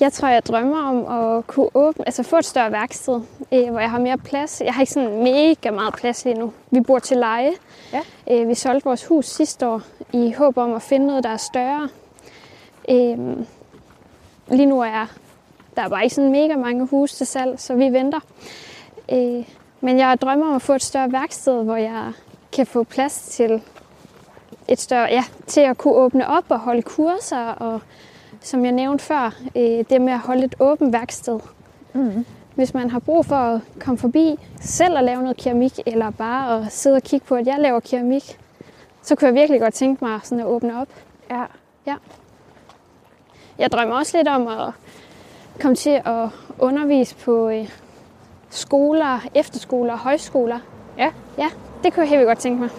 [0.00, 3.20] jeg tror, jeg drømmer om at kunne åbne, altså få et større værksted,
[3.52, 4.60] øh, hvor jeg har mere plads.
[4.60, 6.52] Jeg har ikke sådan mega meget plads lige nu.
[6.70, 7.52] Vi bor til leje.
[7.92, 8.00] Ja.
[8.30, 11.36] Øh, vi solgte vores hus sidste år i håb om at finde noget, der er
[11.36, 11.88] større.
[12.88, 13.18] Øh,
[14.48, 15.06] lige nu er
[15.76, 18.20] der er bare ikke sådan mega mange huse til salg, så vi venter.
[19.12, 19.44] Øh,
[19.80, 22.12] men jeg drømmer om at få et større værksted, hvor jeg
[22.52, 23.62] kan få plads til
[24.68, 27.80] et større, ja, til at kunne åbne op og holde kurser, og
[28.40, 31.40] som jeg nævnte før, øh, det med at holde et åbent værksted.
[31.92, 32.26] Mm.
[32.54, 36.58] Hvis man har brug for at komme forbi selv og lave noget keramik, eller bare
[36.58, 38.38] at sidde og kigge på, at jeg laver keramik,
[39.02, 40.88] så kunne jeg virkelig godt tænke mig sådan at åbne op.
[41.30, 41.44] Ja.
[41.86, 41.94] ja.
[43.58, 44.72] Jeg drømmer også lidt om at
[45.60, 47.70] komme til at undervise på øh,
[48.50, 50.58] skoler, efterskoler og højskoler.
[50.98, 51.10] Ja.
[51.38, 51.50] Ja,
[51.84, 52.70] det kunne jeg helt godt tænke mig.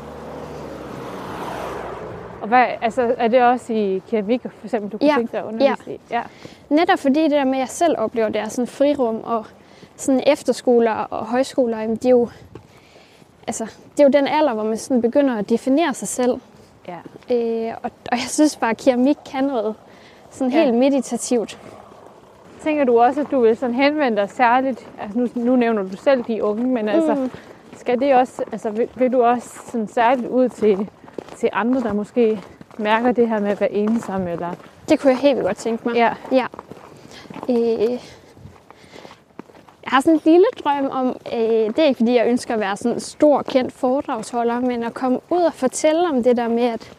[2.45, 5.15] Og hvad, altså, er det også i keramik, for eksempel, du kunne ja.
[5.17, 5.91] tænke dig at undervise ja.
[5.91, 5.99] i?
[6.11, 6.21] Ja.
[6.69, 9.45] Netop fordi det der med, at jeg selv oplever, det er sådan frirum og
[9.95, 12.29] sådan efterskoler og højskoler, jamen, det er jo
[13.47, 16.39] altså, det er jo den alder, hvor man sådan begynder at definere sig selv.
[16.87, 16.97] Ja.
[17.35, 19.75] Øh, og, og jeg synes bare, at keramik kan noget
[20.29, 20.79] sådan helt ja.
[20.79, 21.59] meditativt.
[22.63, 25.97] Tænker du også, at du vil sådan henvende dig særligt, altså nu, nu nævner du
[25.97, 27.31] selv de unge, men altså, mm.
[27.75, 30.89] skal det også, altså vil, vil du også sådan særligt ud til,
[31.37, 32.41] til andre, der måske
[32.77, 34.51] mærker det her med at være ensom, eller?
[34.89, 35.95] Det kunne jeg helt godt tænke mig.
[35.95, 36.13] Ja.
[36.31, 36.45] ja.
[37.49, 37.99] Øh,
[39.83, 42.59] jeg har sådan en lille drøm om, øh, det er ikke fordi jeg ønsker at
[42.59, 46.47] være sådan en stor, kendt foredragsholder, men at komme ud og fortælle om det der
[46.47, 46.97] med, at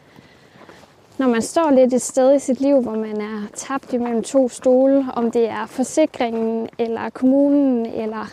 [1.19, 4.49] når man står lidt et sted i sit liv, hvor man er tabt imellem to
[4.49, 8.31] stole, om det er forsikringen, eller kommunen, eller,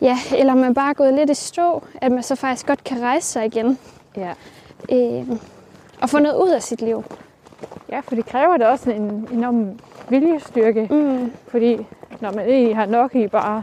[0.00, 3.02] ja, eller man bare er gået lidt i stå, at man så faktisk godt kan
[3.02, 3.78] rejse sig igen.
[4.16, 4.32] Ja.
[4.92, 5.28] Øh,
[6.02, 7.04] og få noget ud af sit liv.
[7.90, 10.88] Ja, for det kræver da også en enorm viljestyrke.
[10.90, 11.32] Mm.
[11.48, 11.86] Fordi
[12.20, 13.62] når man egentlig har nok i bare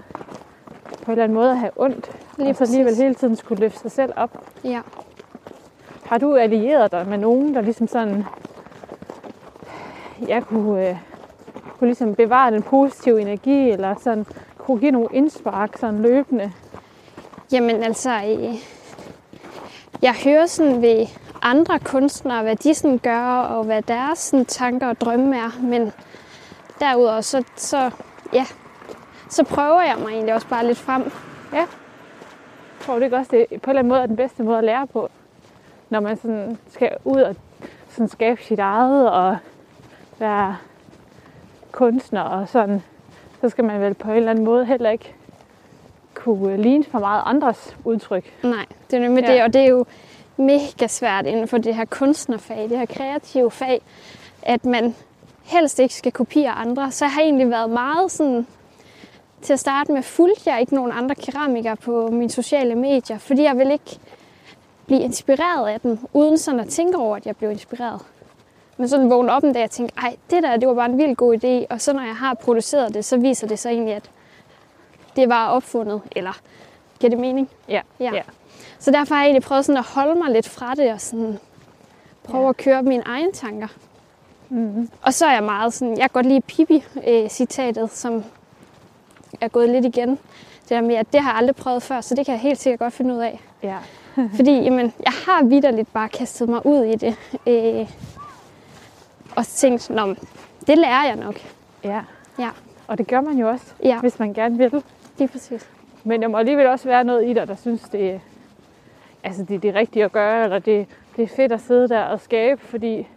[1.04, 3.62] på en eller anden måde at have ondt, Lige og så alligevel hele tiden skulle
[3.62, 4.30] løfte sig selv op.
[4.64, 4.82] Ja.
[6.06, 8.24] Har du allieret dig med nogen, der ligesom sådan,
[10.28, 10.98] jeg kunne, øh,
[11.80, 14.26] kunne ligesom bevare den positive energi, eller sådan
[14.58, 16.52] kunne give nogle indspark sådan løbende?
[17.52, 18.56] Jamen altså, øh,
[20.02, 21.06] jeg hører sådan ved
[21.42, 25.92] andre kunstnere, hvad de sådan gør, og hvad deres sådan, tanker og drømme er, men
[26.80, 27.92] derudover så, så,
[28.34, 28.46] ja,
[29.30, 31.12] så prøver jeg mig egentlig også bare lidt frem.
[31.54, 31.58] Ja.
[31.58, 31.68] Jeg
[32.88, 34.64] tror du ikke også, det på en eller anden måde er den bedste måde at
[34.64, 35.10] lære på?
[35.90, 37.36] når man sådan skal ud og
[37.90, 39.38] sådan skabe sit eget og
[40.20, 40.58] være
[41.72, 42.84] kunstner og sådan,
[43.42, 45.16] så skal man vel på en eller anden måde heller ikke
[46.26, 48.34] kunne ligne for meget andres udtryk.
[48.44, 49.34] Nej, det er nemlig ja.
[49.34, 49.86] det, og det er jo
[50.38, 53.82] mega svært inden for det her kunstnerfag, det her kreative fag,
[54.42, 54.96] at man
[55.44, 56.92] helst ikke skal kopiere andre.
[56.92, 58.48] Så jeg har egentlig været meget sådan,
[59.42, 63.44] til at starte med fulgte jeg ikke nogen andre keramikere på mine sociale medier, fordi
[63.44, 64.00] jeg vil ikke
[64.86, 68.02] blive inspireret af dem, uden sådan at tænke over, at jeg blev inspireret.
[68.78, 70.98] Men sådan vågne op en dag og tænke, ej, det der, det var bare en
[70.98, 71.74] vild god idé.
[71.74, 74.10] Og så når jeg har produceret det, så viser det sig egentlig, at
[75.16, 76.02] det var opfundet.
[76.16, 76.40] Eller
[77.00, 77.50] giver det mening?
[77.70, 77.82] Ja.
[78.00, 78.12] ja.
[78.14, 78.22] ja.
[78.80, 81.40] Så derfor har jeg egentlig prøvet sådan at holde mig lidt fra det og sådan
[82.24, 82.50] prøve ja.
[82.50, 83.68] at køre mine egne tanker.
[84.50, 84.90] Mm-hmm.
[85.02, 88.24] Og så er jeg meget sådan, jeg kan godt lide Pippi-citatet, som
[89.42, 90.10] er gået lidt igen.
[90.10, 92.60] Det der med, at det har jeg aldrig prøvet før, så det kan jeg helt
[92.60, 93.42] sikkert godt finde ud af.
[93.64, 93.78] Ja.
[94.36, 97.16] Fordi jamen, jeg har vidderligt bare kastet mig ud i det.
[97.48, 97.90] Øh,
[99.36, 100.16] og tænkt, Nå,
[100.68, 101.36] det lærer jeg nok.
[101.84, 102.02] Ja.
[102.40, 102.50] ja.
[102.88, 104.00] Og det gør man jo også, ja.
[104.00, 104.84] hvis man gerne vil.
[105.18, 105.70] Lige præcis.
[106.04, 108.22] Men der må alligevel også være noget i dig, der synes, det,
[109.24, 112.02] altså det er det rigtige at gøre, eller det, det er fedt at sidde der
[112.02, 113.08] og skabe, fordi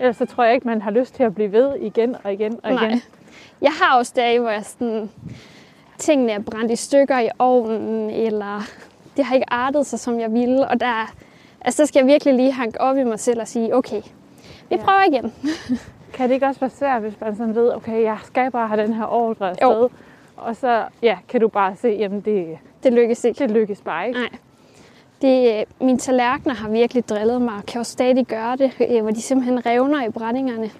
[0.00, 2.60] ellers så tror jeg ikke, man har lyst til at blive ved igen og igen
[2.62, 3.02] og Nej, igen.
[3.62, 5.10] Jeg har også dage, hvor jeg sådan,
[5.98, 8.62] tingene er brændt i stykker i ovnen, eller
[9.16, 10.68] det har ikke artet sig, som jeg ville.
[10.68, 11.12] Og der,
[11.60, 14.02] altså, der skal jeg virkelig lige hanke op i mig selv og sige, okay,
[14.68, 14.76] vi Ja.
[14.76, 15.32] prøver igen.
[16.12, 18.82] Kan det ikke også være svært, hvis man sådan ved, okay, jeg skal bare have
[18.82, 19.88] den her ordre afsted,
[20.42, 23.38] og så ja, kan du bare se, jamen det, Det lykkes ikke.
[23.38, 24.20] det lykkes bare ikke.
[24.20, 24.28] Nej.
[25.22, 29.10] Det, mine tallerkener har virkelig drillet mig, og kan jo stadig gøre det, øh, hvor
[29.10, 30.70] de simpelthen revner i brændingerne.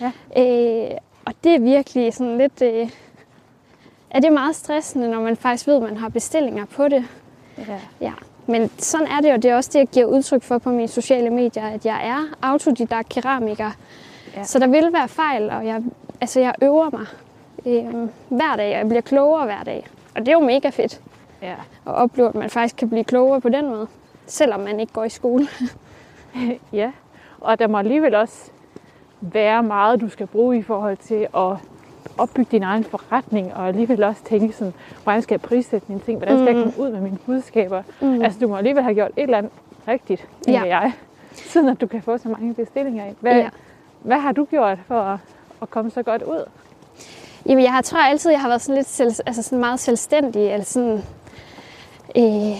[0.00, 0.12] Ja.
[0.42, 0.90] Øh,
[1.24, 2.62] og det er virkelig sådan lidt...
[2.62, 2.90] Øh,
[4.10, 7.04] er det meget stressende, når man faktisk ved, at man har bestillinger på det.
[7.58, 7.78] Ja.
[8.00, 8.12] Ja.
[8.46, 10.88] Men sådan er det, og det er også det, jeg giver udtryk for på mine
[10.88, 13.70] sociale medier, at jeg er autodidakt keramiker.
[14.36, 14.44] Ja.
[14.44, 15.82] Så der vil være fejl, og jeg,
[16.20, 17.06] altså jeg øver mig
[17.66, 17.84] øh,
[18.28, 19.86] hver dag, og jeg bliver klogere hver dag.
[20.14, 21.00] Og det er jo mega fedt
[21.42, 21.52] ja.
[21.86, 23.86] at opleve, at man faktisk kan blive klogere på den måde,
[24.26, 25.46] selvom man ikke går i skole.
[26.72, 26.92] Ja,
[27.40, 28.50] og der må alligevel også
[29.20, 31.56] være meget, du skal bruge i forhold til at
[32.18, 36.18] opbygge din egen forretning, og alligevel også tænke sådan, hvordan skal jeg prissætte mine ting,
[36.18, 36.72] hvordan skal jeg Mm.
[36.72, 37.82] komme ud med mine budskaber.
[38.00, 38.22] Mm.
[38.22, 39.52] Altså, du må alligevel have gjort et eller andet
[39.88, 40.78] rigtigt, tænker Ja.
[40.80, 40.92] jeg,
[41.52, 43.16] siden at du kan få så mange bestillinger ind.
[43.20, 43.48] Hvad, Ja.
[44.00, 45.18] hvad har du gjort for at,
[45.62, 46.44] at komme så godt ud?
[47.46, 50.42] Jamen, jeg har, tror altid, jeg har været sådan lidt selv, altså sådan meget selvstændig,
[50.52, 51.02] eller sådan,
[52.16, 52.56] øh,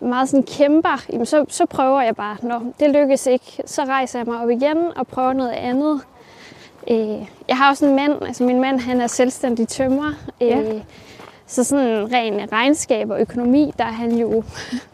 [0.00, 1.04] meget sådan kæmper.
[1.12, 4.50] Jamen, så, så prøver jeg bare, når det lykkes ikke, så rejser jeg mig op
[4.50, 6.00] igen og prøver noget andet.
[6.90, 10.12] Øh, jeg har også en mand, altså min mand, han er selvstændig tømrer.
[10.40, 10.62] Øh, Ja.
[11.48, 14.42] Så sådan ren regnskab og økonomi, der er han jo,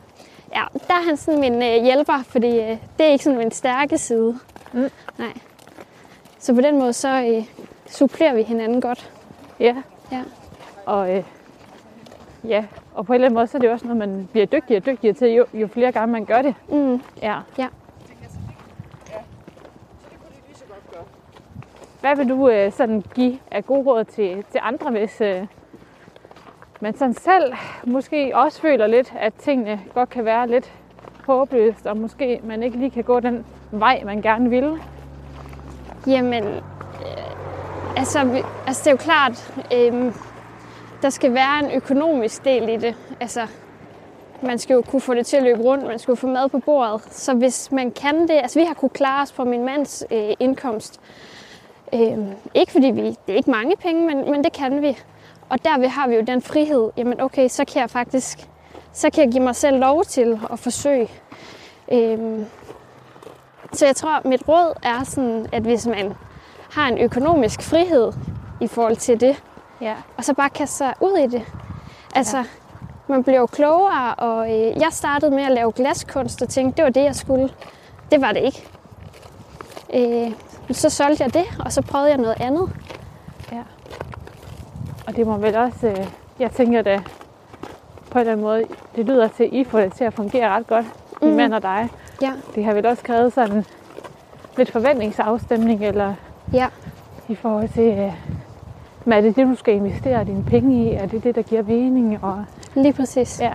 [0.56, 3.50] ja, der er han sådan min øh, hjælper, fordi øh, det er ikke sådan min
[3.50, 4.38] stærke side.
[4.72, 4.90] Mm.
[5.18, 5.32] Nej.
[6.38, 7.44] Så på den måde, så øh,
[7.92, 9.12] supplerer vi hinanden godt.
[9.60, 9.76] Ja.
[10.12, 10.22] Ja.
[10.86, 11.24] Og, øh,
[12.44, 12.64] ja.
[12.94, 14.86] og på en eller anden måde, så er det også noget, man bliver dygtigere og
[14.86, 16.54] dygtigere til, jo, jo flere gange man gør det.
[16.68, 17.02] Mm.
[17.22, 17.38] Ja.
[17.58, 17.68] Ja.
[22.00, 25.46] Hvad vil du øh, sådan give af gode råd til, til andre, hvis øh,
[26.80, 30.72] man sådan selv måske også føler lidt, at tingene godt kan være lidt
[31.26, 34.78] håbløst, og måske man ikke lige kan gå den vej, man gerne vil?
[36.06, 36.44] Jamen,
[37.96, 40.14] altså, altså det er jo klart, øh,
[41.02, 42.96] der skal være en økonomisk del i det.
[43.20, 43.46] Altså,
[44.42, 46.48] man skal jo kunne få det til at løbe rundt, man skal jo få mad
[46.48, 47.02] på bordet.
[47.10, 50.30] Så hvis man kan det, altså vi har kunne klare os på min mands øh,
[50.40, 51.00] indkomst.
[51.94, 52.18] Øh,
[52.54, 54.98] ikke fordi vi, det er ikke mange penge, men, men det kan vi.
[55.48, 58.48] Og derved har vi jo den frihed, jamen okay, så kan jeg faktisk,
[58.92, 61.08] så kan jeg give mig selv lov til at forsøge.
[61.92, 62.40] Øh,
[63.72, 66.14] så jeg tror, mit råd er sådan, at hvis man
[66.72, 68.12] har en økonomisk frihed
[68.60, 69.42] i forhold til det,
[69.80, 69.94] Ja.
[70.16, 71.42] og så bare kaste sig ud i det.
[72.14, 72.44] Altså, ja.
[73.06, 76.84] man bliver jo klogere, og øh, jeg startede med at lave glaskunst og tænkte, det
[76.84, 77.48] var det, jeg skulle.
[78.12, 78.68] Det var det ikke.
[79.94, 80.32] Øh,
[80.70, 82.70] så solgte jeg det, og så prøvede jeg noget andet.
[85.06, 86.06] Og det må vel også, øh,
[86.38, 87.00] jeg tænker da
[88.10, 88.64] på en eller anden måde,
[88.96, 90.86] det lyder til, at I får det til at fungere ret godt,
[91.20, 91.36] din Mhm.
[91.36, 91.88] mand og dig.
[92.22, 93.64] Ja, Det har vel også krævet sådan
[94.56, 96.14] lidt forventningsafstemning, eller
[96.52, 96.66] ja,
[97.28, 98.12] i forhold til, øh,
[99.04, 100.92] hvad er det det, du skal investere dine penge i?
[100.92, 102.24] Er det det, der giver mening?
[102.24, 102.44] Og,
[102.74, 103.40] lige præcis.
[103.40, 103.52] ja.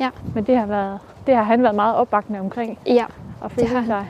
[0.00, 0.10] Ja.
[0.34, 3.04] Men det har, været, det har han været meget opbakkende omkring ja.
[3.44, 4.06] at følge har han.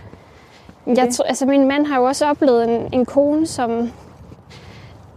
[0.87, 1.15] Jeg det.
[1.15, 3.91] tror, altså min mand har jo også oplevet en, en kone, som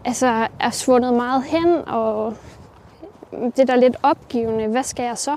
[0.05, 2.33] altså, er svundet meget hen, og
[3.31, 5.35] det der er lidt opgivende, hvad skal jeg så?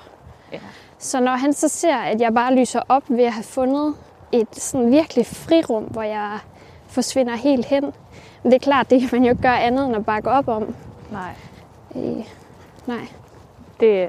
[0.53, 0.59] Ja.
[0.99, 3.95] Så når han så ser, at jeg bare lyser op ved at have fundet
[4.33, 6.39] et sådan virkelig frirum, hvor jeg
[6.91, 7.85] forsvinder helt hen,
[8.43, 10.49] men det er klart, det kan man jo ikke gøre andet end at bakke op
[10.49, 10.75] om.
[11.13, 11.31] Nej,
[11.97, 12.25] Øh,
[12.87, 13.07] nej,
[13.81, 14.09] det,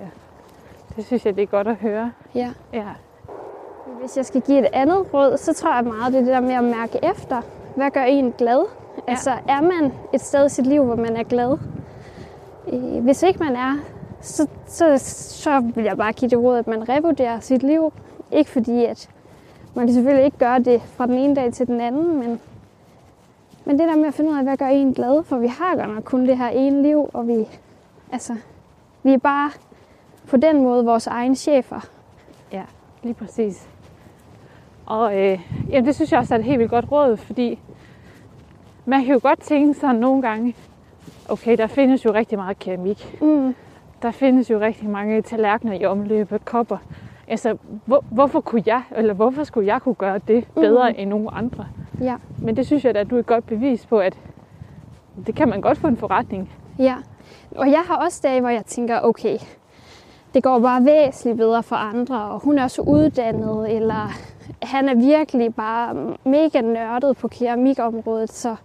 [0.96, 2.12] det synes jeg, det er godt at høre.
[2.36, 2.50] ja.
[2.74, 2.84] Ja.
[4.00, 6.40] Hvis jeg skal give et andet råd, så tror jeg meget, det er det der
[6.40, 7.42] med at mærke efter.
[7.76, 8.66] Hvad gør en glad?
[8.98, 9.12] Ja.
[9.12, 11.58] Altså, er man et sted i sit liv, hvor man er glad?
[12.74, 13.78] Øh, Hvis ikke man er,
[14.22, 14.98] så, så,
[15.42, 17.94] så vil jeg bare give det råd, at man revurderer sit liv.
[18.32, 19.10] Ikke fordi, at
[19.74, 22.40] man kan selvfølgelig ikke gøre det fra den ene dag til den anden, men,
[23.66, 25.24] men det der med at finde ud af, hvad gør en glad?
[25.24, 27.48] For vi har godt nok kun det her ene liv, og vi,
[28.12, 28.36] altså,
[29.04, 29.52] vi er bare
[30.28, 31.88] på den måde vores egen chefer.
[32.52, 32.64] Ja,
[33.04, 33.68] lige præcis.
[34.86, 35.40] Og øh,
[35.70, 37.60] jamen, det synes jeg også er et helt vildt godt råd, fordi
[38.86, 40.56] man kan jo godt tænke sådan nogle gange,
[41.30, 43.22] okay, der findes jo rigtig meget keramik.
[43.22, 43.56] Mm.
[44.02, 46.78] Der findes jo rigtig mange tallerkener i omløb, kopper.
[47.32, 51.00] Altså, hvor, hvorfor kunne jeg, eller hvorfor skulle jeg kunne gøre det bedre Mhm.
[51.00, 51.66] end nogen andre?
[52.02, 52.16] Ja.
[52.42, 54.18] Men det synes jeg da, at du er et godt bevis på, at
[55.26, 56.52] det kan man godt få en forretning.
[56.80, 56.96] Ja,
[57.56, 59.38] og jeg har også dage, hvor jeg tænker, okay,
[60.34, 64.10] det går bare væsentligt bedre for andre, og hun er så uddannet, eller
[64.64, 68.56] han er virkelig bare mega nørdet på keramikområdet, så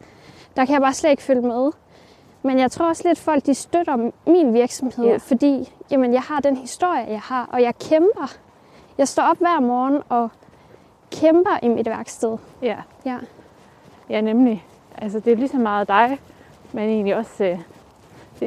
[0.56, 1.70] der kan jeg bare slet ikke følge med.
[2.42, 5.16] Men jeg tror også lidt, at folk de støtter min virksomhed, ja.
[5.16, 8.36] fordi jamen, jeg har den historie, jeg har, og jeg kæmper.
[8.98, 10.28] Jeg står op hver morgen og
[11.12, 12.36] kæmper i mit værksted.
[12.62, 12.76] Ja.
[13.06, 13.16] Ja,
[14.10, 14.64] Ja, nemlig.
[14.98, 16.18] Altså, det er lige så meget dig,
[16.72, 17.44] men egentlig også...
[17.44, 17.58] Øh,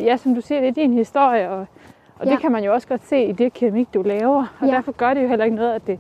[0.06, 1.66] ja, som du siger, det er din historie, og,
[2.20, 2.32] og ja.
[2.32, 4.46] Det kan man jo også godt se i det keramik, du laver.
[4.60, 4.72] Og Ja.
[4.74, 6.00] derfor gør det jo heller ikke noget, at det...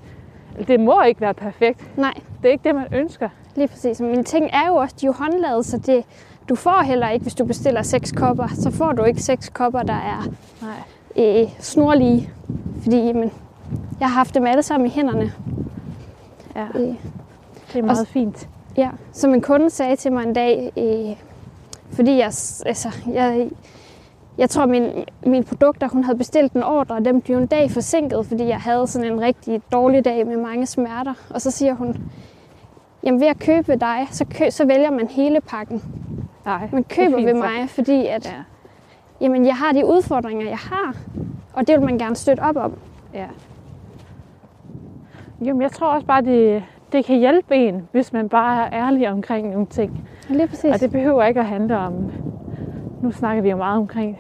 [0.67, 1.97] Det må ikke være perfekt.
[1.97, 3.29] nej, Det er ikke det, man ønsker.
[3.55, 3.99] lige præcis.
[4.01, 6.05] Men ting er jo også, de er jo håndlavet, så det,
[6.49, 9.83] du får heller ikke, hvis du bestiller seks kopper, så får du ikke seks kopper,
[9.83, 10.23] der er
[10.61, 11.41] Nej.
[11.43, 12.29] øh, snorlige.
[12.83, 13.31] Fordi jamen,
[13.99, 15.31] jeg har haft dem alle sammen i hænderne.
[16.55, 16.81] Ja, Øh,
[17.73, 18.49] det er meget fint.
[18.77, 21.15] Ja, som en kunde sagde til mig en dag, øh,
[21.95, 22.25] fordi jeg,
[22.65, 23.49] altså, jeg,
[24.37, 24.83] jeg tror, min,
[25.25, 28.59] mine produkter, hun havde bestilt en ordre, og dem blev en dag forsinket, fordi jeg
[28.59, 31.13] havde sådan en rigtig dårlig dag med mange smerter.
[31.29, 31.97] Og så siger hun,
[33.03, 35.83] jamen ved at købe dig, så, kø, så vælger man hele pakken.
[36.45, 38.31] Nej, Man er køber fint ved mig, fordi at, Ja.
[39.21, 40.95] jamen, jeg har de udfordringer, jeg har,
[41.53, 42.73] og det vil man gerne støtte op om.
[43.13, 43.25] Ja.
[45.45, 49.09] Jamen, jeg tror også bare, det, det kan hjælpe en, hvis man bare er ærlig
[49.09, 50.09] omkring nogle ting.
[50.29, 50.73] Lige præcis.
[50.73, 52.11] Og det behøver ikke at handle om...
[53.01, 54.19] Nu snakker vi jo meget omkring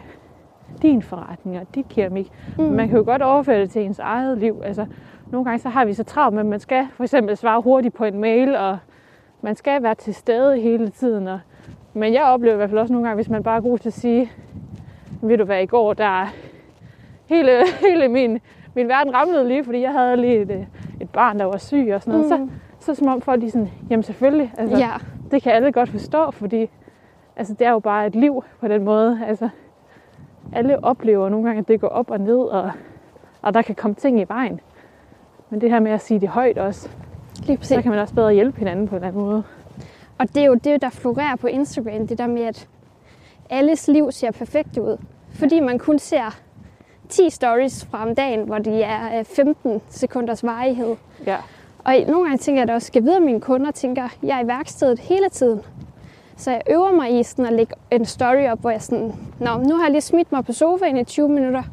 [0.81, 2.31] din forretning og dit keramik.
[2.57, 2.63] Mm.
[2.63, 4.61] Men man kan jo godt overføre det til ens eget liv.
[4.65, 4.85] Altså,
[5.31, 7.95] nogle gange så har vi så travlt med, at man skal for eksempel svare hurtigt
[7.95, 8.77] på en mail, og
[9.41, 11.27] man skal være til stede hele tiden.
[11.27, 11.39] Og,
[11.93, 13.89] men jeg oplever i hvert fald også nogle gange, hvis man bare er god til
[13.89, 14.31] at sige,
[15.21, 16.33] ved du hvad, i går, der
[17.25, 17.51] hele,
[17.87, 18.39] hele min,
[18.73, 20.65] min verden ramlede lige, fordi jeg havde lige et, øh,
[21.01, 22.39] et barn, der var syg og sådan noget.
[22.41, 22.49] Mm.
[22.79, 24.91] Så, så som om folk de sådan, jamen selvfølgelig, altså, ja,
[25.31, 26.69] det kan alle godt forstå, fordi
[27.35, 29.19] altså, det er jo bare et liv på den måde.
[29.27, 29.49] Altså,
[30.53, 32.71] alle oplever nogle gange, at det går op og ned, og,
[33.41, 34.59] og der kan komme ting i vejen.
[35.49, 36.89] Men det her med at sige det højt også,
[37.45, 37.75] lige præcis.
[37.75, 39.43] så kan man også bedre hjælpe hinanden på en anden måde.
[40.17, 42.67] Og det er jo det, der florerer på Instagram, det der med, at
[43.49, 44.97] alles liv ser perfekt ud.
[45.29, 46.39] Fordi man kun ser
[47.09, 50.95] 10 stories fra om dagen, hvor de er øh, 15 sekunders varighed.
[51.25, 51.37] Ja,
[51.83, 54.39] Og nogle gange tænker jeg da også, skal jeg vide, at mine kunder tænker, jeg
[54.39, 55.61] er i værkstedet hele tiden.
[56.37, 59.57] Så jeg øver mig i sådan at lægge en story op, hvor jeg sådan, Nå,
[59.57, 61.63] nu har jeg lige smidt mig på sofaen i 20 minutter,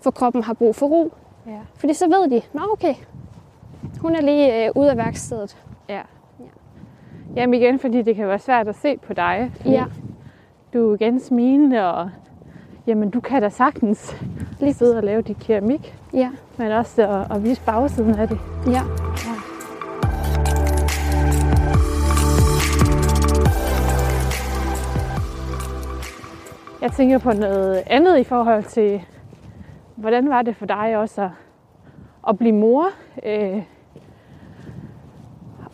[0.00, 1.12] for kroppen har brug for ro.
[1.46, 2.94] ja, Fordi så ved de, nå okay,
[4.00, 5.56] hun er lige øh, ude af værkstedet.
[5.88, 6.00] ja.
[7.36, 9.50] Jamen igen, fordi det kan være svært at se på dig.
[9.64, 9.84] Ja.
[10.74, 12.10] Du er igen smilende, og
[12.86, 14.16] jamen, du kan da sagtens
[14.60, 18.38] lige sidde og lave dit keramik, Ja, men også at, at vise bagsiden af det.
[18.66, 18.82] ja.
[26.82, 29.02] Jeg tænker på noget andet i forhold til,
[29.96, 31.30] hvordan var det for dig også at,
[32.28, 32.84] at blive mor?
[33.26, 33.62] Øh,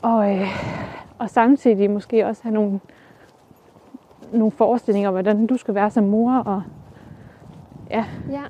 [0.02, 0.48] og, øh,
[1.18, 2.80] og samtidig måske også have nogle,
[4.32, 6.32] nogle forestillinger om, hvordan du skal være som mor.
[6.38, 6.62] Og,
[7.90, 8.42] ja, Ja.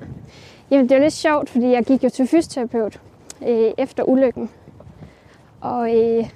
[0.71, 2.99] Jamen, det er jo lidt sjovt, fordi jeg gik jo til fysioterapeut
[3.47, 4.49] øh, efter ulykken.
[5.61, 6.29] Og, øh,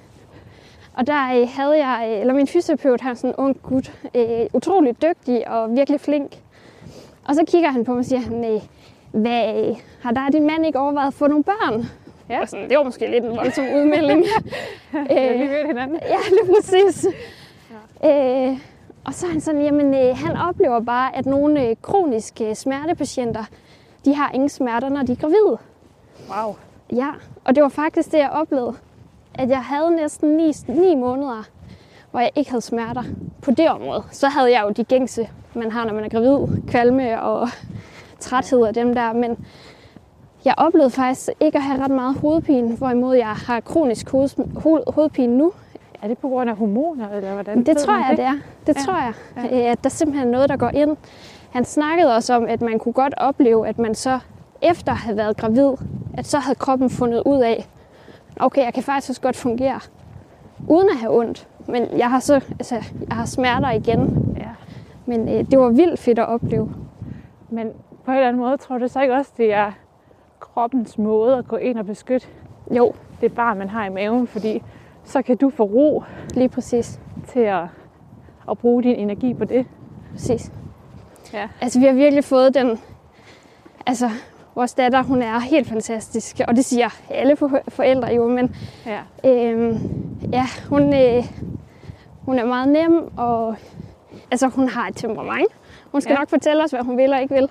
[0.94, 3.94] og der øh, havde jeg, øh, eller min fysioterapeut, han er sådan en ung gut,
[4.16, 6.36] øh, utrolig dygtig og virkelig flink.
[7.26, 8.62] Og så kigger han på mig og siger, han, øh,
[9.12, 11.86] hvad, øh, har der din mand ikke overvejet at få nogle børn?
[12.30, 12.42] Ja.
[12.42, 14.20] Og sådan, det var måske lidt en voldsom udmelding.
[14.94, 16.00] øh, vi ved hinanden.
[16.14, 17.08] Ja, lige præcis.
[18.04, 18.50] Ja.
[18.50, 18.58] Øh,
[19.06, 23.44] og så er han sådan, jamen øh, han oplever bare, at nogle øh, kroniske smertepatienter,
[24.06, 25.58] de har ingen smerter, når de er gravide.
[26.30, 26.56] Wow.
[26.94, 27.10] Ja,
[27.46, 28.74] og det var faktisk det, jeg oplevede.
[29.34, 31.44] At jeg havde næsten ni, ni måneder,
[32.12, 33.04] hvor jeg ikke havde smerter
[33.42, 34.04] på det område.
[34.12, 36.62] Så havde jeg jo de gængse, man har, når man er gravid.
[36.68, 37.50] Kvalme og
[38.20, 39.14] træthed af dem der.
[39.14, 39.46] Men
[40.46, 44.84] jeg oplevede faktisk ikke at have ret meget hovedpine, hvorimod jeg har kronisk hoved, hoved,
[44.94, 45.54] hovedpine nu.
[46.02, 47.64] Er det på grund af hormoner, eller hvordan?
[47.66, 48.34] Det tror jeg, det er.
[48.68, 48.82] Det Ja.
[48.86, 49.14] tror jeg.
[49.52, 49.72] Ja.
[49.72, 50.98] At der simpelthen er noget, der går ind.
[51.52, 54.20] Han snakkede også om, at man kunne godt opleve, at man så
[54.62, 55.72] efter at have været gravid,
[56.18, 57.68] at så havde kroppen fundet ud af,
[58.40, 59.80] okay, jeg kan faktisk også godt fungere,
[60.68, 61.48] uden at have ondt.
[61.68, 62.76] Men jeg har så, altså,
[63.08, 64.34] jeg har smerter igen.
[64.38, 64.48] Ja.
[65.06, 66.74] Men øh, det var vildt fedt at opleve.
[67.50, 67.68] Men
[68.06, 69.72] på en eller anden måde, tror du så ikke også, det er
[70.40, 72.28] kroppens måde at gå ind og beskytte
[72.72, 74.28] Jo, det barn, man har i maven?
[74.28, 74.64] Fordi
[75.12, 76.04] så kan du få ro
[76.34, 77.00] lige præcis.
[77.28, 77.64] til at,
[78.52, 79.66] at bruge din energi på det.
[80.12, 80.52] præcis.
[81.34, 81.48] Ja.
[81.62, 82.80] Altså, vi har virkelig fået den...
[83.86, 84.10] Altså,
[84.56, 86.42] vores datter, hun er helt fantastisk.
[86.48, 88.56] Og det siger alle for- forældre jo, men
[88.86, 89.00] Ja.
[89.26, 89.78] Øhm,
[90.34, 91.26] ja, hun, øh,
[92.26, 93.56] hun er meget nem, og
[94.32, 95.48] altså, hun har et temperament.
[95.92, 96.20] Hun skal ja.
[96.20, 97.50] nok fortælle os, hvad hun vil og ikke vil.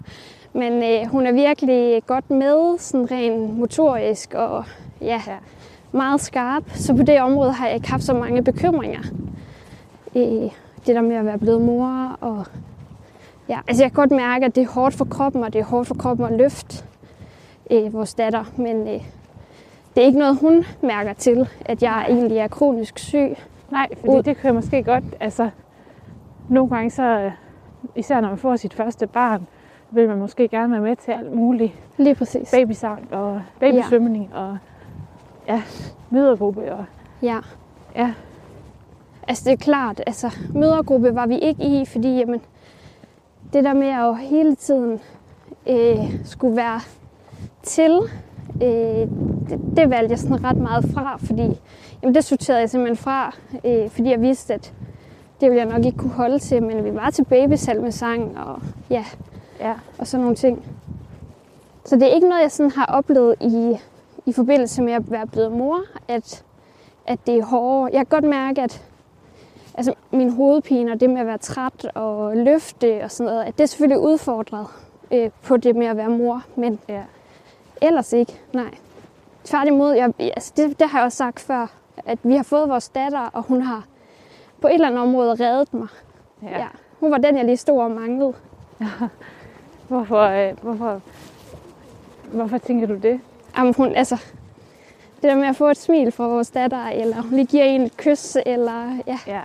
[0.52, 4.64] Men øh, hun er virkelig godt med, sådan rent motorisk og
[5.00, 5.34] ja, Ja.
[5.93, 5.99] Ja.
[5.99, 6.62] meget skarp.
[6.68, 9.01] Så på det område har jeg ikke haft så mange bekymringer.
[10.16, 10.51] Øh,
[10.86, 12.16] det der med at være blevet mor.
[12.20, 12.45] Og,
[13.49, 15.64] ja, altså jeg kan godt mærke, at det er hårdt for kroppen, og det er
[15.64, 16.84] hårdt for kroppen at løfte
[17.70, 18.45] øh, vores datter.
[18.57, 19.03] Men øh,
[19.95, 23.36] det er ikke noget, hun mærker til, at jeg egentlig er kronisk syg.
[23.70, 25.51] Nej, fordi Ud- det kan jeg måske godt, altså
[26.49, 27.30] nogle gange så,
[27.97, 29.47] især når man får sit første barn,
[29.91, 31.72] vil man måske gerne være med til alt muligt.
[31.97, 32.51] Lige præcis.
[32.51, 34.59] Babysang og babysvømning og
[35.51, 35.62] ja,
[36.11, 36.84] mødergruppe og
[37.22, 37.38] Ja.
[37.96, 38.14] ja,
[39.28, 42.40] Altså det er klart, altså mødergruppe var vi ikke i, fordi jamen,
[43.53, 45.01] det der med at jo hele tiden
[45.66, 46.80] øh, skulle være
[47.62, 48.01] til,
[48.62, 49.09] øh,
[49.48, 51.61] det, det valgte jeg sådan ret meget fra, fordi
[52.03, 54.72] jamen, det sorterede jeg simpelthen fra, øh, fordi jeg vidste, at
[55.40, 59.05] det ville jeg nok ikke kunne holde til, men vi var til babysalmesang og ja,
[59.61, 60.64] ja, og sådan nogle ting.
[61.84, 63.76] Så det er ikke noget, jeg sådan har oplevet i,
[64.27, 66.45] i forbindelse med at være blevet mor, at,
[67.07, 67.91] at det er hårdere.
[67.93, 68.83] Jeg kan godt mærke, at
[69.75, 73.59] altså, min hovedpine og det med at være træt og løfte og sådan noget, at
[73.59, 74.66] det er selvfølgelig udfordret
[75.11, 77.03] øh, på det med at være mor, men ja.
[77.83, 78.75] ellers ikke, nej.
[79.45, 81.66] Tværtimod, jeg, altså det, det har jeg også sagt før,
[82.07, 83.85] at vi har fået vores datter, og hun har
[84.61, 85.89] på et eller andet område reddet mig.
[86.43, 86.59] ja.
[86.59, 86.66] Ja.
[87.01, 88.35] Hun var den, jeg lige stod og manglede.
[89.89, 91.01] Hvorfor, øh, hvorfor,
[92.33, 93.21] hvorfor tænker du det?
[93.61, 94.14] Jamen, hun, altså,
[95.16, 97.82] det der med at få et smil fra vores datter, eller hun lige giver en
[97.82, 99.18] et kys, eller ja.
[99.26, 99.40] Ja,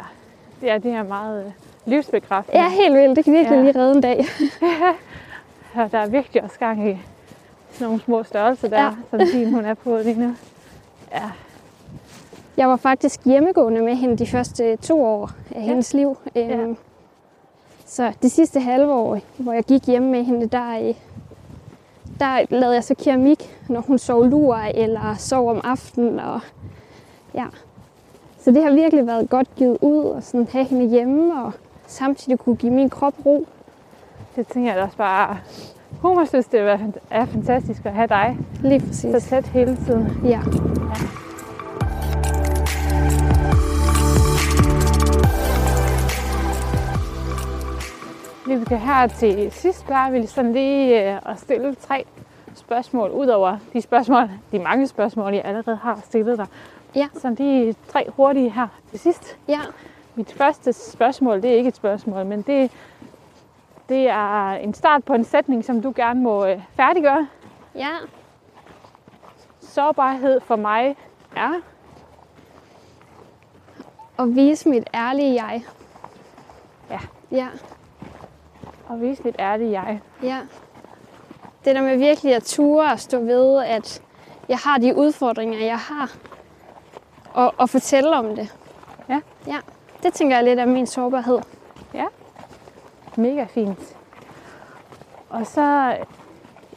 [0.62, 1.52] det er det her meget øh,
[1.86, 2.60] livsbekræftende.
[2.62, 3.16] Ja, helt vildt.
[3.16, 3.64] Det kan virkelig Ja.
[3.64, 4.26] lige redde en dag.
[5.76, 6.98] Ja, der er virkelig også gang i
[7.82, 8.86] nogle små størrelser der, Ja.
[8.86, 8.92] ja.
[9.10, 10.36] som din hun er på lige nu.
[11.12, 11.32] Ja,
[12.58, 16.18] Jeg var faktisk hjemmegående med hende de første to år af hendes liv.
[16.36, 16.78] Øhm,
[17.86, 20.96] Så det sidste halve år, hvor jeg gik hjemme med hende, der, øh,
[22.20, 26.20] der lavede jeg så keramik, når hun sov lur eller sov om aftenen.
[26.20, 26.40] Og,
[27.34, 27.46] ja.
[28.40, 31.52] Så det har virkelig været godt givet ud og sådan have hende hjemme og
[31.88, 33.48] samtidig kunne give min krop ro.
[34.36, 35.38] det tænker jeg da også bare.
[36.02, 36.80] Hun må synes, det
[37.12, 39.30] er fantastisk at have dig Lige så præcis.
[39.30, 40.22] tæt hele tiden.
[40.26, 40.40] Ja.
[48.48, 52.06] Vi kan her til sidst bare vil sådan lige øh, at stille tre
[52.56, 56.48] spørgsmål, ud over de spørgsmål, de mange spørgsmål, jeg allerede har stillet dig.
[56.96, 57.08] Ja.
[57.14, 59.38] Så lige tre hurtige her til sidst.
[59.48, 59.60] Ja.
[60.16, 62.72] Mit første spørgsmål, det er ikke et spørgsmål, men det,
[63.90, 67.28] det er en start på en sætning, som du gerne må øh, færdiggøre.
[67.76, 67.92] Ja.
[69.62, 70.96] Sårbarhed for mig
[71.36, 71.52] er...
[74.18, 75.64] Og vise mit ærlige jeg.
[76.90, 77.00] Ja.
[77.32, 77.48] Ja.
[78.88, 80.02] Og vise lidt ærlig jeg.
[80.24, 80.40] Ja.
[81.66, 84.02] Det der med virkelig at ture og stå ved, at
[84.50, 86.16] jeg har de udfordringer, jeg har.
[87.34, 88.56] Og, og fortælle om det.
[89.10, 89.22] Ja.
[89.48, 89.58] Ja.
[90.04, 91.40] Det tænker jeg lidt af min sårbarhed.
[93.18, 93.98] Mega fint.
[95.30, 95.98] Og så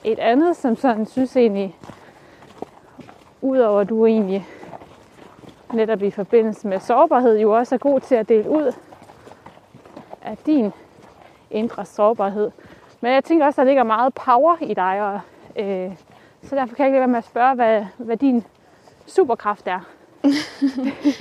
[0.05, 1.77] et andet, som sådan synes egentlig,
[3.41, 4.47] udover at du egentlig
[5.73, 8.73] netop i forbindelse med sårbarhed jo også er god til at dele ud
[10.23, 10.73] af din
[11.51, 12.51] indre sårbarhed.
[13.01, 15.21] Men jeg tænker også, at der ligger meget power i dig, og,
[15.65, 15.91] øh,
[16.43, 18.45] så derfor kan jeg ikke lade være med at spørge, hvad, hvad din
[19.07, 19.81] superkraft er.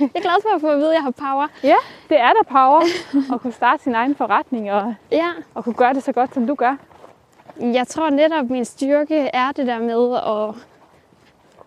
[0.00, 1.46] Jeg er glad for at få at vide, at jeg har power.
[1.62, 1.74] Ja,
[2.08, 2.82] det er der power
[3.34, 5.28] at kunne starte sin egen forretning og, Ja.
[5.54, 6.76] og kunne gøre det så godt, som du gør.
[7.60, 10.54] Jeg tror netop, min styrke er det der med at,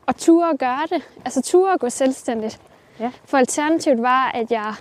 [0.07, 1.09] at ture og gøre det.
[1.26, 2.59] Altså ture og gå selvstændigt.
[2.99, 3.12] Ja.
[3.26, 4.74] For alternativet var, at jeg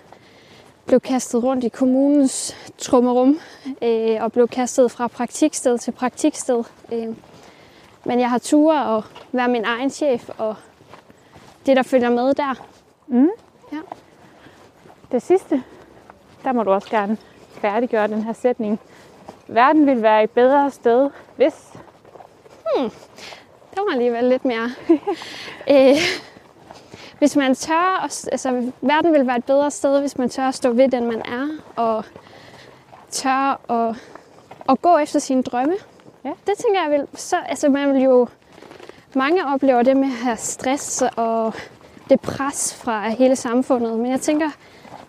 [0.91, 3.41] blev kastet rundt i kommunens trummerum
[3.83, 6.65] øh, og blev kastet fra praktiksted til praktiksted.
[6.93, 7.09] Øh.
[8.05, 10.57] Men jeg har ture og være min egen chef og
[11.67, 12.67] det, der følger med der.
[15.13, 15.63] Det sidste,
[16.45, 17.17] der må du også gerne
[17.51, 18.81] færdiggøre den her sætning.
[19.49, 21.73] Verden vil være et bedre sted, hvis...
[23.75, 24.71] Der var alligevel lidt mere.
[25.71, 25.97] øh,
[27.21, 30.55] hvis man tør, at- altså verden vil være et bedre sted, hvis man tør at
[30.55, 32.05] stå ved den, man er, og
[33.11, 33.97] tør at,
[34.69, 35.75] at gå efter sine drømme.
[36.25, 36.31] Ja.
[36.47, 38.29] Det tænker jeg vil, så, altså man vil jo,
[39.15, 41.55] mange oplever det med at have stress og
[42.11, 44.51] det pres fra hele samfundet, men jeg tænker,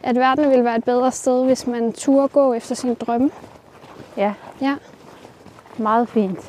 [0.04, 3.32] at verden vil være et bedre sted, hvis man turde gå efter sine drømme.
[4.18, 4.76] Ja, Ja.
[5.78, 6.40] meget fint.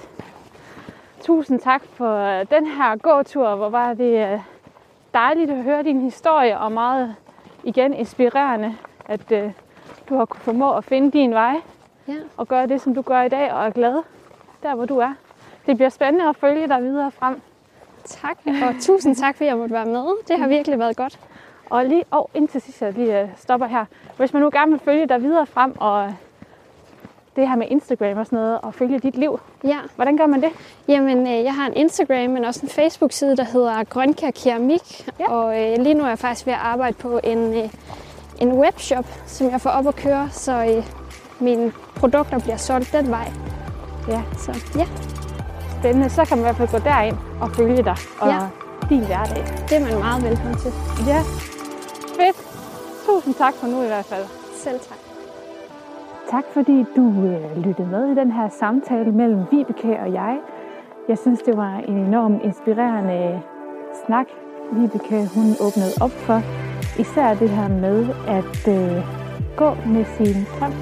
[1.25, 4.41] Tusind tak for den her gåtur, hvor var det øh,
[5.15, 7.17] dejligt at høre din historie, og meget
[7.65, 9.51] igen inspirerende, at øh,
[10.09, 11.57] du har kunne formå at finde din vej
[12.09, 12.15] Ja.
[12.37, 14.03] og gøre det, som du gør i dag, og er glad
[14.63, 15.15] der, hvor du er.
[15.67, 17.41] Det bliver spændende at følge dig videre frem.
[18.05, 20.07] Tak, og tusind tak, fordi jeg måtte være med.
[20.29, 21.21] Det har virkelig været godt.
[21.71, 23.85] Og lige og indtil sidst, jeg lige øh, stopper her.
[24.17, 26.15] Hvis man nu gerne vil følge dig videre frem, og
[27.37, 30.43] det her med Instagram og sådan noget, og følge dit liv, Ja, hvordan gør man
[30.43, 30.51] det?
[30.89, 35.09] jamen øh, jeg har en Instagram, men også en Facebook-side, der hedder Grønkær Keramik.
[35.21, 35.31] Ja.
[35.31, 37.69] Og øh, lige nu er jeg faktisk ved at arbejde på en, øh,
[38.41, 40.85] en webshop, som jeg får op at køre, så øh,
[41.41, 43.33] mine produkter bliver solgt den vej.
[44.09, 44.87] Ja, Så ja,
[45.81, 46.11] spændende.
[46.11, 48.39] Så kan man i hvert fald gå derind og følge dig og Ja.
[48.89, 49.45] din hverdag.
[49.69, 50.73] det er man meget velkommen til.
[51.07, 51.19] Ja,
[52.17, 52.37] fedt.
[53.07, 54.25] Tusind tak for nu i hvert fald.
[54.65, 55.12] Selv tak.
[56.33, 60.39] Tak fordi du øh, lyttede med i den her samtale mellem Vibeke og jeg.
[61.09, 63.41] Jeg synes, det var en enormt inspirerende øh,
[64.07, 64.27] snak,
[64.73, 66.41] Vibeke hun åbnede op for.
[67.01, 68.09] Især det her med
[68.39, 69.05] at øh,
[69.57, 70.73] gå med sin drøm,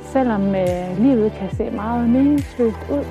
[0.00, 3.04] selvom øh, livet kan se meget meningsløst ud,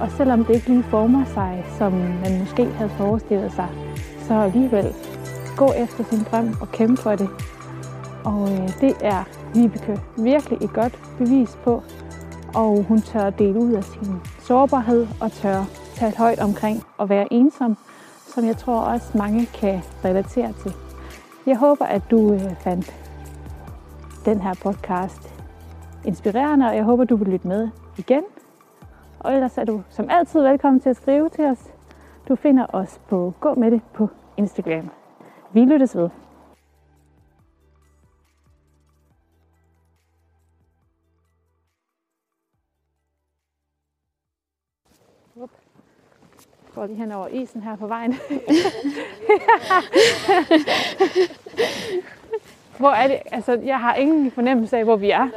[0.00, 3.68] og selvom det ikke lige former sig, som man måske havde forestillet sig,
[4.18, 4.86] så alligevel
[5.56, 7.28] gå efter sin drøm og kæmpe for det.
[8.24, 11.82] Og øh, det er Vibeke virkelig et godt bevis på.
[12.54, 17.32] Og hun tør dele ud af sin sårbarhed og tør tale højt omkring at være
[17.32, 17.76] ensom,
[18.26, 20.72] som jeg tror også mange kan relatere til.
[21.46, 22.94] Jeg håber, at du øh, fandt
[24.24, 25.34] den her podcast
[26.04, 28.22] inspirerende, og jeg håber, du vil lytte med igen.
[29.20, 31.72] Og ellers er du som altid velkommen til at skrive til os.
[32.28, 34.90] Du finder os på Gå med det på Instagram.
[35.52, 36.25] Vi lyttes ved.
[46.76, 48.12] Går lige hen over isen her på vejen.
[52.78, 53.18] hvor er det?
[53.32, 55.28] Altså, jeg har ingen fornemmelse af, hvor vi er.